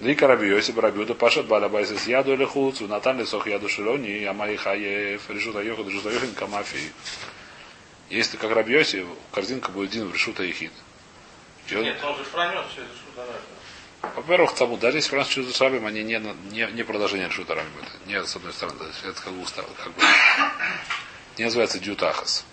Лика 0.00 0.26
Рабиоси, 0.26 0.72
Рабиуда, 0.72 1.14
Пашат 1.14 1.46
Балабайса 1.46 1.98
с 1.98 2.06
яду 2.06 2.32
или 2.32 2.44
хуцу, 2.44 2.88
Натан 2.88 3.20
Лисох 3.20 3.46
яду 3.46 3.68
Шилони, 3.68 4.24
Амай 4.24 4.56
Хаев, 4.56 5.28
Решута 5.28 5.60
Йоху, 5.60 5.84
Решута 5.84 6.10
Йохин, 6.10 6.32
Камафи. 6.34 6.92
Если 8.08 8.38
как 8.38 8.50
Рабиоси, 8.52 9.06
корзинка 9.30 9.70
будет 9.70 9.90
один 9.90 10.08
в 10.08 10.14
Решута 10.14 10.42
он- 11.76 11.84
Нет, 11.84 12.02
он 12.02 12.16
же 12.16 12.24
пронес 12.24 12.64
через 12.74 12.88
что 12.88 14.10
Во-первых, 14.16 14.54
тому, 14.54 14.78
даже 14.78 14.98
если 14.98 15.10
франц 15.10 15.28
чудо 15.28 15.52
шабим, 15.52 15.84
они 15.84 16.02
не, 16.02 16.18
не, 16.50 16.66
не 16.72 16.82
продолжение 16.82 17.28
решута 17.28 17.54
рабим. 17.54 17.70
Это 17.82 18.08
не 18.08 18.24
с 18.24 18.34
одной 18.34 18.52
стороны, 18.54 18.82
это, 19.04 19.22
как 19.22 19.32
бы 19.34 19.42
как 19.76 19.92
бы. 19.92 20.02
Не 21.36 21.44
называется 21.44 21.78
дютахас. 21.78 22.46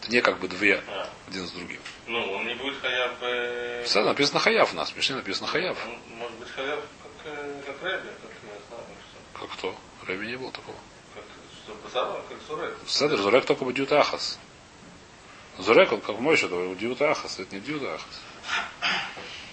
Это 0.00 0.10
не 0.12 0.20
как 0.22 0.38
бы 0.38 0.48
две 0.48 0.82
один 1.28 1.46
с 1.46 1.50
другим. 1.52 1.80
Ну, 2.06 2.32
он 2.32 2.46
не 2.46 2.54
будет 2.54 2.80
хаяв 2.80 3.18
бы... 3.18 3.82
Все 3.84 4.02
написано 4.02 4.40
хаяв 4.40 4.72
у 4.72 4.76
нас, 4.76 4.94
Мишне 4.96 5.16
написано 5.16 5.46
хаяв. 5.46 5.76
Он 5.86 6.16
может 6.18 6.36
быть 6.38 6.48
хаяв 6.50 6.80
как, 7.02 7.32
э, 7.32 7.62
как 7.66 7.82
Рэбби, 7.82 8.08
как 8.22 8.30
я 8.42 8.50
знаю, 8.68 8.84
что, 9.32 9.40
Как 9.40 9.50
кто? 9.56 9.76
Рэби 10.06 10.26
не 10.26 10.36
было 10.36 10.50
такого. 10.52 10.76
как, 11.14 11.92
самое, 11.92 12.22
как 12.28 12.38
Сурек. 12.46 12.76
Седр, 12.86 13.16
Зурек 13.18 13.44
только 13.44 13.64
бы 13.64 13.72
Дьют 13.72 13.92
Ахас. 13.92 14.38
Зурек, 15.58 15.92
он 15.92 16.00
как 16.00 16.18
мой 16.18 16.36
это 16.36 16.74
Дьют 16.74 17.02
Ахас, 17.02 17.38
это 17.38 17.54
не 17.54 17.60
Дьют 17.60 17.82
Ахас. 17.82 18.20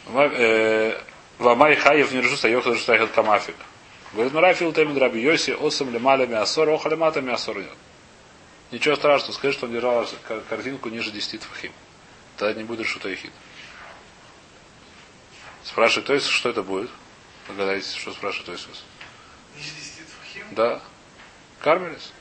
Ва- 0.05 0.31
э, 0.33 1.01
Вамай 1.39 1.75
Хаев 1.75 2.11
не 2.13 2.21
решуся, 2.21 2.47
Йохал 2.47 2.73
решуся 2.73 2.95
Эхет 2.95 3.11
Камафик. 3.11 3.55
Говорит, 4.13 4.33
Марафил 4.33 4.71
Темин 4.71 4.97
Раби 4.97 5.19
Йоси, 5.21 5.51
Осам 5.51 5.91
Лемаля 5.91 6.25
Миасор, 6.25 6.69
Оха 6.69 6.89
Лемата 6.89 7.21
Миасор 7.21 7.57
нет. 7.57 7.69
Ничего 8.71 8.95
страшного, 8.95 9.31
скажи, 9.33 9.53
что 9.57 9.65
он 9.65 9.71
держал 9.71 10.05
кор- 10.27 10.41
корзинку 10.41 10.89
ниже 10.89 11.11
10 11.11 11.41
твахим. 11.41 11.71
Тогда 12.35 12.53
не 12.59 12.65
будет 12.65 12.81
решута 12.81 13.09
Ехид. 13.09 13.31
Спрашивает, 15.63 16.07
то 16.07 16.13
есть, 16.13 16.27
что 16.27 16.49
это 16.49 16.63
будет? 16.63 16.89
Догадайтесь, 17.47 17.93
что 17.93 18.11
спрашивает 18.11 18.47
Тойсус. 18.47 18.83
Ниже 19.55 19.69
10 19.69 19.91
фахим. 20.21 20.43
Да. 20.51 20.81
Кармелис. 21.59 22.11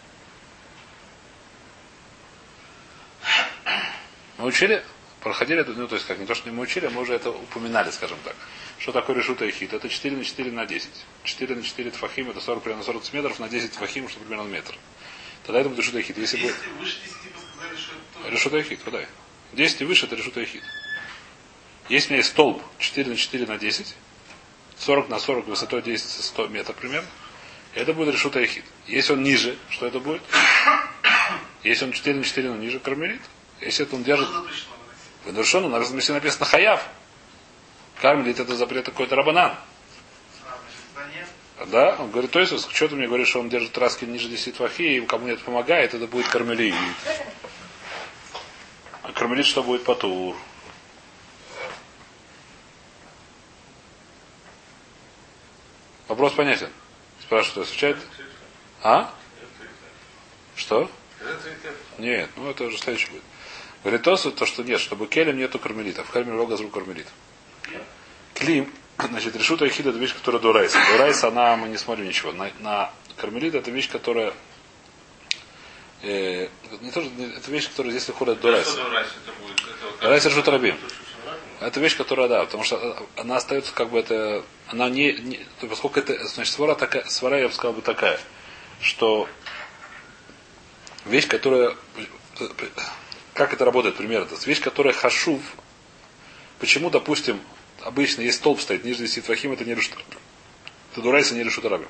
Мы 4.39 4.47
учили, 4.47 4.85
проходили, 5.21 5.61
это, 5.61 5.73
ну, 5.73 5.89
то 5.89 5.97
есть, 5.97 6.07
как 6.07 6.19
не 6.19 6.27
то, 6.27 6.35
что 6.35 6.49
не 6.49 6.55
мы 6.55 6.63
учили, 6.63 6.87
мы 6.89 7.01
уже 7.03 7.15
это 7.15 7.31
упоминали, 7.31 7.91
скажем 7.91 8.19
так. 8.25 8.37
Что 8.79 8.93
такое 8.93 9.17
решута 9.17 9.45
и 9.47 9.51
хит? 9.51 9.73
Это 9.73 9.89
4 9.89 10.17
на 10.17 10.25
4 10.25 10.53
на 10.53 10.67
10. 10.67 10.91
4 11.25 11.55
на 11.57 11.63
4 11.63 11.91
тфахим, 11.91 12.31
это 12.31 12.41
40 12.41 12.63
примерно 12.63 12.85
40 12.85 13.13
метров, 13.15 13.39
на 13.41 13.49
10 13.49 13.73
тфахим, 13.73 14.09
что 14.09 14.21
примерно 14.21 14.49
метр. 14.49 14.77
Тогда 15.47 15.61
это 15.61 15.69
будет 15.69 15.79
решута 15.79 15.99
и 16.01 16.03
хит. 16.03 16.19
Если 16.19 16.39
будет 16.39 16.57
выше 16.79 16.99
10 17.05 17.15
вы 17.15 17.41
сказали, 17.41 17.77
что 17.77 17.93
это 17.93 18.19
тоже. 18.19 18.35
решута 18.35 18.57
и 18.59 18.63
хит, 18.65 18.83
подай. 18.83 19.07
10 19.53 19.81
и 19.81 19.85
выше, 19.85 20.07
это 20.07 20.17
решута 20.17 20.41
и 20.41 20.45
хит. 20.45 20.63
Если 21.89 22.09
у 22.09 22.11
меня 22.11 22.19
есть 22.19 22.31
столб 22.31 22.63
4 22.79 23.11
на 23.11 23.17
4 23.17 23.47
на 23.47 23.59
10, 23.59 23.95
40 24.79 25.09
на 25.09 25.19
40 25.21 25.47
высотой 25.47 25.83
10 25.83 26.05
100 26.05 26.49
метров 26.49 26.75
примерно, 26.75 27.09
это 27.75 27.93
будет 27.93 28.15
решута 28.15 28.41
и 28.41 28.47
хит. 28.47 28.65
Если 28.89 29.13
он 29.13 29.23
ниже, 29.23 29.57
что 29.71 29.87
это 29.87 30.01
будет? 30.01 30.23
Если 31.63 31.85
он 31.85 31.93
4 31.93 32.17
на 32.17 32.25
4 32.25 32.51
на 32.51 32.57
ниже, 32.57 32.81
кармелит. 32.81 33.23
Если 33.61 33.87
это 33.87 33.95
он 33.95 34.03
держит? 34.03 34.29
Венершону, 35.27 35.69
на 35.69 35.79
написано 35.79 36.45
хаяв. 36.45 36.85
Кармелит 38.01 38.41
это 38.41 38.57
запрет 38.57 38.87
какой-то 38.87 39.15
рабанан. 39.15 39.55
Да 41.59 41.91
нет. 41.91 42.01
Он 42.01 42.11
говорит, 42.11 42.31
то 42.31 42.41
есть, 42.41 42.71
что 42.71 42.89
ты 42.89 42.97
мне 42.97 43.07
говоришь, 43.07 43.29
что 43.29 43.41
он 43.41 43.49
держит 43.49 43.73
траски 43.73 44.05
ниже 44.05 44.29
10 44.29 44.59
вахи, 44.61 44.83
и 44.83 45.01
кому 45.07 45.29
это 45.29 45.43
помогает, 45.43 45.95
это 45.95 46.07
будет 46.07 46.29
кармелит. 46.29 46.75
А 49.03 49.13
кармелит 49.13 49.47
что 49.47 49.63
будет 49.63 49.85
патур? 49.85 50.37
Вопрос 56.09 56.35
понятен. 56.35 56.71
Спрашивает, 57.21 57.69
отвечает. 57.69 57.97
А? 58.83 59.13
Что? 60.55 60.91
Нет, 61.99 62.31
ну 62.37 62.51
это 62.51 62.65
уже 62.65 62.79
следующий 62.79 63.11
будет. 63.11 63.23
Говорит 63.83 64.03
то, 64.03 64.17
что 64.17 64.63
нет, 64.63 64.81
чтобы 64.81 65.07
келем 65.07 65.37
нету 65.37 65.59
кармелита. 65.59 66.05
В 66.05 66.13
кельме 66.13 66.33
рога 66.33 66.57
кармелит. 66.69 67.07
Клим, 68.35 68.73
значит, 68.99 69.37
решута 69.37 69.65
ахида 69.65 69.91
это 69.91 69.99
вещь, 69.99 70.15
которая 70.15 70.41
дурайса. 70.41 70.79
Дурайса, 70.93 71.29
она, 71.29 71.57
мы 71.57 71.69
не 71.69 71.77
смотрим 71.77 72.07
ничего. 72.07 72.33
На, 72.33 72.51
на 72.61 72.91
кармелит 73.17 73.55
это 73.55 73.71
вещь, 73.71 73.89
которая 73.89 74.33
э, 76.03 76.49
не 76.81 76.91
то, 76.91 77.01
это 77.01 77.51
вещь, 77.51 77.69
которая 77.69 77.93
здесь 77.93 78.09
выходит. 78.09 78.39
Что 78.39 78.51
Дурайс 78.51 78.67
это 78.67 80.31
будет? 80.33 80.41
Это 80.41 80.51
рабим. 80.51 80.77
вещь, 81.77 81.97
которая, 81.97 82.29
да, 82.29 82.45
потому 82.45 82.65
что 82.65 83.07
она 83.17 83.37
остается 83.37 83.73
как 83.73 83.91
бы 83.91 83.99
это, 83.99 84.45
она 84.69 84.89
не, 84.89 85.13
не 85.13 85.47
поскольку 85.69 86.01
это, 86.01 86.27
значит, 86.27 86.53
свара 86.53 86.75
такая, 86.75 87.05
свара, 87.07 87.39
я 87.39 87.49
бы 87.49 87.55
сказал 87.55 87.73
бы 87.73 87.83
такая, 87.83 88.19
что 88.81 89.29
вещь, 91.07 91.27
которая, 91.27 91.77
как 93.35 93.53
это 93.53 93.65
работает 93.65 93.97
примерно, 93.97 94.27
это 94.27 94.37
вещь, 94.47 94.61
которая 94.61 94.93
хашув, 94.93 95.41
почему, 96.59 96.91
допустим, 96.91 97.41
обычно 97.87 98.23
есть 98.23 98.39
столб 98.39 98.61
стоит, 98.61 98.85
ниже 98.85 99.01
10 99.01 99.25
твахим, 99.25 99.53
это 99.53 99.65
не 99.65 99.75
решут, 99.75 99.95
это 100.93 101.01
дурайся 101.01 101.35
не 101.35 101.45
решут 101.45 101.65
рабим. 101.65 101.89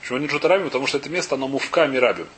Почему 0.00 0.18
не 0.18 0.26
решут 0.26 0.44
рабим? 0.44 0.66
Потому 0.66 0.86
что 0.86 0.98
это 0.98 1.08
место, 1.08 1.34
оно 1.34 1.48
мувка 1.48 1.86
мирабим. 1.86 2.28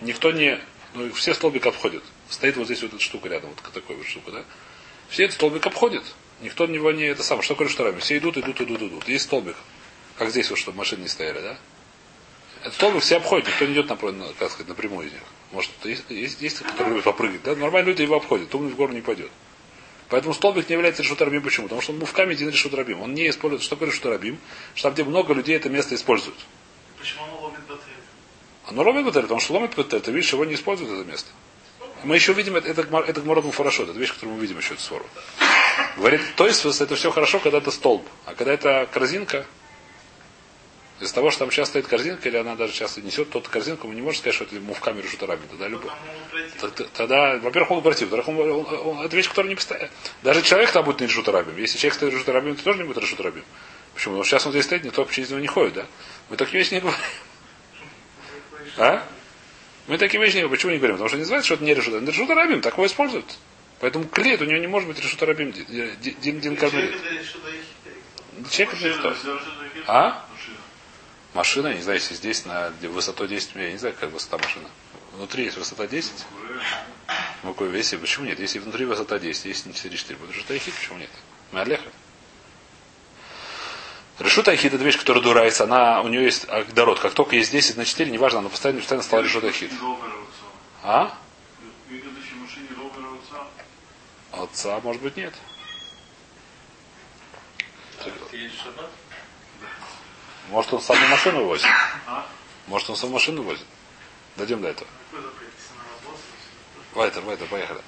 Никто 0.00 0.32
не, 0.32 0.58
ну, 0.94 1.12
все 1.12 1.34
столбик 1.34 1.66
обходят. 1.66 2.02
Стоит 2.28 2.56
вот 2.56 2.66
здесь 2.66 2.82
вот 2.82 2.94
эта 2.94 3.02
штука 3.02 3.28
рядом, 3.28 3.50
вот 3.50 3.72
такой 3.72 3.96
вот 3.96 4.06
штука, 4.06 4.32
да? 4.32 4.44
Все 5.08 5.24
этот 5.24 5.36
столбик 5.36 5.66
обходит. 5.66 6.02
Никто 6.40 6.66
него 6.66 6.90
не 6.90 7.04
это 7.04 7.22
самое. 7.22 7.44
Что 7.44 7.54
такое 7.54 7.68
штурами? 7.68 8.00
Все 8.00 8.18
идут, 8.18 8.36
идут, 8.36 8.60
идут, 8.60 8.82
идут. 8.82 9.08
Есть 9.08 9.26
столбик. 9.26 9.56
Как 10.18 10.30
здесь 10.30 10.50
вот, 10.50 10.58
чтобы 10.58 10.78
машины 10.78 11.02
не 11.02 11.08
стояли, 11.08 11.40
да? 11.40 11.58
Этот 12.62 12.74
столбик 12.74 13.02
все 13.02 13.18
обходят, 13.18 13.46
никто 13.46 13.66
не 13.66 13.74
идет 13.74 13.88
на, 13.88 13.96
как 14.38 14.50
сказать, 14.50 14.68
напрямую 14.68 15.06
из 15.06 15.12
них. 15.12 15.22
Может, 15.52 15.70
есть, 15.84 16.04
есть, 16.08 16.40
есть 16.40 16.58
которые 16.58 16.90
любят 16.90 17.04
попрыгать, 17.04 17.42
да? 17.42 17.54
Нормально 17.54 17.88
люди 17.88 18.02
его 18.02 18.16
обходят, 18.16 18.54
умный 18.54 18.72
в 18.72 18.76
гору 18.76 18.92
не 18.92 19.02
пойдет. 19.02 19.30
Поэтому 20.14 20.32
столбик 20.32 20.68
не 20.68 20.74
является 20.74 21.02
решутарабим. 21.02 21.42
Почему? 21.42 21.66
Потому 21.66 21.82
что 21.82 21.90
он 21.92 21.98
мувками 21.98 22.34
один 22.34 22.48
решутарабим. 22.48 23.02
Он 23.02 23.14
не 23.14 23.28
использует, 23.28 23.62
что 23.62 23.74
такое 23.74 23.88
решутарабим? 23.88 24.38
Что 24.76 24.84
там, 24.84 24.94
где 24.94 25.02
много 25.02 25.34
людей 25.34 25.56
это 25.56 25.68
место 25.68 25.96
используют. 25.96 26.36
Почему 27.00 27.24
он 27.24 27.42
ломит 27.42 27.66
батель? 27.68 27.82
Оно 28.68 28.84
ломит 28.84 29.06
бетель, 29.06 29.22
потому 29.22 29.40
что 29.40 29.54
ломит 29.54 29.76
бетель, 29.76 30.00
ты 30.00 30.12
видишь, 30.12 30.32
его 30.32 30.44
не 30.44 30.54
используют 30.54 30.92
это 30.92 31.10
место. 31.10 31.30
Мы 32.04 32.14
еще 32.14 32.32
видим, 32.32 32.54
это, 32.54 32.68
это, 32.68 32.82
это 32.82 33.20
гмородом 33.22 33.50
хорошо, 33.50 33.82
это 33.82 33.98
вещь, 33.98 34.12
которую 34.12 34.36
мы 34.36 34.40
видим 34.40 34.56
еще 34.56 34.74
эту 34.74 34.82
ссору. 34.84 35.04
Говорит, 35.96 36.20
то 36.36 36.46
есть 36.46 36.64
это 36.64 36.94
все 36.94 37.10
хорошо, 37.10 37.40
когда 37.40 37.58
это 37.58 37.72
столб. 37.72 38.06
А 38.24 38.36
когда 38.36 38.52
это 38.52 38.88
корзинка, 38.92 39.44
из-за 41.04 41.14
того, 41.14 41.30
что 41.30 41.40
там 41.40 41.50
часто 41.50 41.72
стоит 41.72 41.86
корзинка, 41.86 42.28
или 42.28 42.36
она 42.36 42.56
даже 42.56 42.72
часто 42.72 43.00
несет 43.02 43.30
тот 43.30 43.48
корзинку, 43.48 43.86
мы 43.86 43.94
не 43.94 44.02
можем 44.02 44.18
сказать, 44.20 44.34
что 44.34 44.44
это 44.44 44.54
мувками 44.56 45.00
решутарами. 45.00 45.42
Тогда 45.50 45.68
любой. 45.68 45.90
Тогда, 46.94 47.38
во-первых, 47.38 47.70
могут 47.70 47.84
пройти, 47.84 48.04
во-вторых, 48.04 48.28
он- 48.28 48.40
он- 48.40 48.88
он- 48.88 49.04
это 49.04 49.16
вещь, 49.16 49.28
которая 49.28 49.50
не 49.50 49.54
постоянно. 49.54 49.90
Даже 50.22 50.42
человек 50.42 50.72
там 50.72 50.84
будет 50.84 51.00
не 51.00 51.06
решутарабим. 51.06 51.56
Если 51.58 51.78
человек 51.78 51.94
стоит 51.94 52.12
решутарабим, 52.14 52.56
то 52.56 52.64
тоже 52.64 52.78
не 52.78 52.84
будет 52.84 52.98
решутарабим. 52.98 53.44
Почему? 53.94 54.14
Потому 54.14 54.24
что 54.24 54.30
сейчас 54.30 54.46
он 54.46 54.52
здесь 54.52 54.64
стоит, 54.64 54.84
никто 54.84 55.04
через 55.04 55.30
него 55.30 55.40
не 55.40 55.46
ходит, 55.46 55.74
да? 55.74 55.86
Мы 56.30 56.36
такие 56.36 56.58
вещи 56.58 56.74
не 56.74 56.80
говорим. 56.80 56.98
А? 58.78 59.06
Мы 59.86 59.98
такие 59.98 60.20
вещи 60.20 60.36
не 60.36 60.40
говорим. 60.40 60.56
Почему 60.56 60.72
не 60.72 60.78
говорим? 60.78 60.96
Потому 60.96 61.08
что 61.08 61.16
не 61.16 61.22
называется, 61.22 61.46
что 61.46 61.54
это 61.54 61.64
не 61.64 61.74
решут. 61.74 62.08
Решут 62.08 62.30
арабим, 62.30 62.60
так 62.60 62.74
его 62.74 62.86
используют. 62.86 63.26
Поэтому 63.80 64.06
клеит 64.06 64.40
у 64.40 64.44
него 64.44 64.58
не 64.58 64.66
может 64.66 64.88
быть 64.88 64.98
решут 65.00 65.22
арабим 65.22 65.52
дин, 65.52 66.40
дин, 66.40 66.56
кармелит. 66.56 66.94
Человек 68.50 68.74
это 68.82 69.14
что? 69.14 69.40
А? 69.86 70.26
Машина, 71.34 71.66
я 71.68 71.74
не 71.74 71.82
знаю, 71.82 71.98
если 71.98 72.14
здесь 72.14 72.44
на 72.44 72.70
где 72.70 72.86
высотой 72.86 73.26
10, 73.26 73.56
я 73.56 73.72
не 73.72 73.76
знаю, 73.76 73.96
как 73.98 74.12
высота 74.12 74.38
машины. 74.38 74.68
Внутри 75.12 75.44
есть 75.44 75.56
высота 75.56 75.88
10. 75.88 76.12
Ну, 77.42 77.52
какой 77.52 77.68
весе? 77.68 77.98
Почему 77.98 78.24
нет? 78.24 78.38
Если 78.38 78.60
внутри 78.60 78.84
высота 78.84 79.18
10, 79.18 79.44
если 79.44 79.68
не 79.68 79.74
4-4, 79.74 80.16
будет 80.16 80.30
решута 80.30 80.54
ахид, 80.54 80.74
почему 80.74 80.98
нет? 80.98 81.10
Мы 81.50 81.60
Олеха. 81.60 81.90
Решута 84.20 84.52
ахид 84.52 84.74
это 84.74 84.84
вещь, 84.84 84.96
которая 84.96 85.24
дурается, 85.24 85.64
она, 85.64 86.02
у 86.02 86.08
нее 86.08 86.22
есть 86.22 86.46
дород. 86.72 87.00
Как 87.00 87.14
только 87.14 87.34
есть 87.34 87.50
10 87.50 87.76
на 87.76 87.84
4, 87.84 88.12
неважно, 88.12 88.38
она 88.38 88.48
постоянно, 88.48 88.78
постоянно 88.78 89.02
стала 89.02 89.22
решута 89.22 89.48
ахид. 89.48 89.72
А? 90.84 91.18
Отца. 94.30 94.42
Отца, 94.42 94.80
может 94.80 95.02
быть, 95.02 95.16
нет. 95.16 95.34
Ты 98.30 98.36
едешь 98.36 98.52
в 98.52 98.62
шаббат? 98.62 98.90
Может, 100.50 100.72
он 100.72 100.80
саму 100.80 101.06
машину 101.08 101.44
возит. 101.44 101.66
А? 102.06 102.26
Может, 102.66 102.90
он 102.90 102.96
саму 102.96 103.14
машину 103.14 103.42
возит. 103.42 103.66
Дойдем 104.36 104.62
до 104.62 104.68
этого. 104.68 104.88
Вайтер, 106.94 107.22
Вайтер, 107.22 107.46
поехали. 107.46 107.80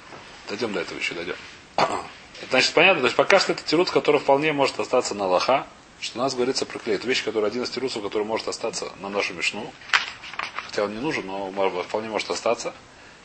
Дойдем 0.49 0.73
до 0.73 0.81
этого 0.81 0.97
еще, 0.97 1.13
дойдем. 1.13 1.35
Это 1.77 2.51
значит 2.51 2.73
понятно, 2.73 3.01
то 3.01 3.07
есть 3.07 3.15
пока 3.15 3.39
что 3.39 3.53
это 3.53 3.63
тирут, 3.63 3.89
который 3.89 4.19
вполне 4.21 4.53
может 4.53 4.79
остаться 4.79 5.15
на 5.15 5.25
лоха, 5.25 5.65
что 5.99 6.19
у 6.19 6.21
нас 6.21 6.35
говорится 6.35 6.67
про 6.67 6.77
клей. 6.77 6.95
Это 6.95 7.07
вещь, 7.07 7.23
которая 7.23 7.49
один 7.49 7.63
из 7.63 7.69
тирусов, 7.71 8.03
который 8.03 8.23
может 8.23 8.47
остаться 8.47 8.91
на 8.99 9.09
нашу 9.09 9.33
мешну, 9.33 9.73
хотя 10.65 10.83
он 10.83 10.93
не 10.93 11.01
нужен, 11.01 11.25
но 11.25 11.51
вполне 11.81 12.09
может 12.09 12.29
остаться, 12.29 12.75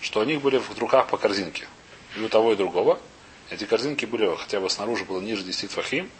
что 0.00 0.20
у 0.20 0.24
них 0.24 0.40
были 0.40 0.56
в 0.56 0.78
руках 0.78 1.08
по 1.08 1.18
корзинке. 1.18 1.68
И 2.16 2.20
у 2.20 2.28
того, 2.30 2.52
и 2.52 2.56
другого. 2.56 2.98
Эти 3.50 3.64
корзинки 3.64 4.06
были, 4.06 4.34
хотя 4.34 4.60
бы 4.60 4.70
снаружи 4.70 5.04
было 5.04 5.20
ниже 5.20 5.42
10 5.42 5.70
фахим, 5.70 6.10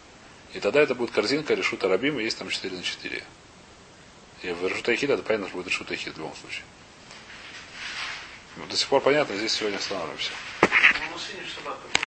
и 0.54 0.60
тогда 0.60 0.80
это 0.80 0.94
будет 0.94 1.10
корзинка 1.10 1.54
решута 1.54 1.88
рабима, 1.88 2.20
есть 2.20 2.38
там 2.38 2.48
4 2.48 2.76
на 2.76 2.82
4. 2.82 3.22
И 4.42 4.50
в 4.50 4.66
решута 4.66 4.92
это 4.92 5.22
понятно, 5.22 5.48
что 5.48 5.56
будет 5.56 5.68
решута 5.68 5.94
Эхид 5.94 6.14
в 6.14 6.18
любом 6.18 6.34
случае. 6.36 6.64
До 8.68 8.76
сих 8.76 8.88
пор 8.88 9.00
понятно, 9.00 9.36
здесь 9.36 9.52
сегодня 9.52 9.76
останавливаемся. 9.76 10.32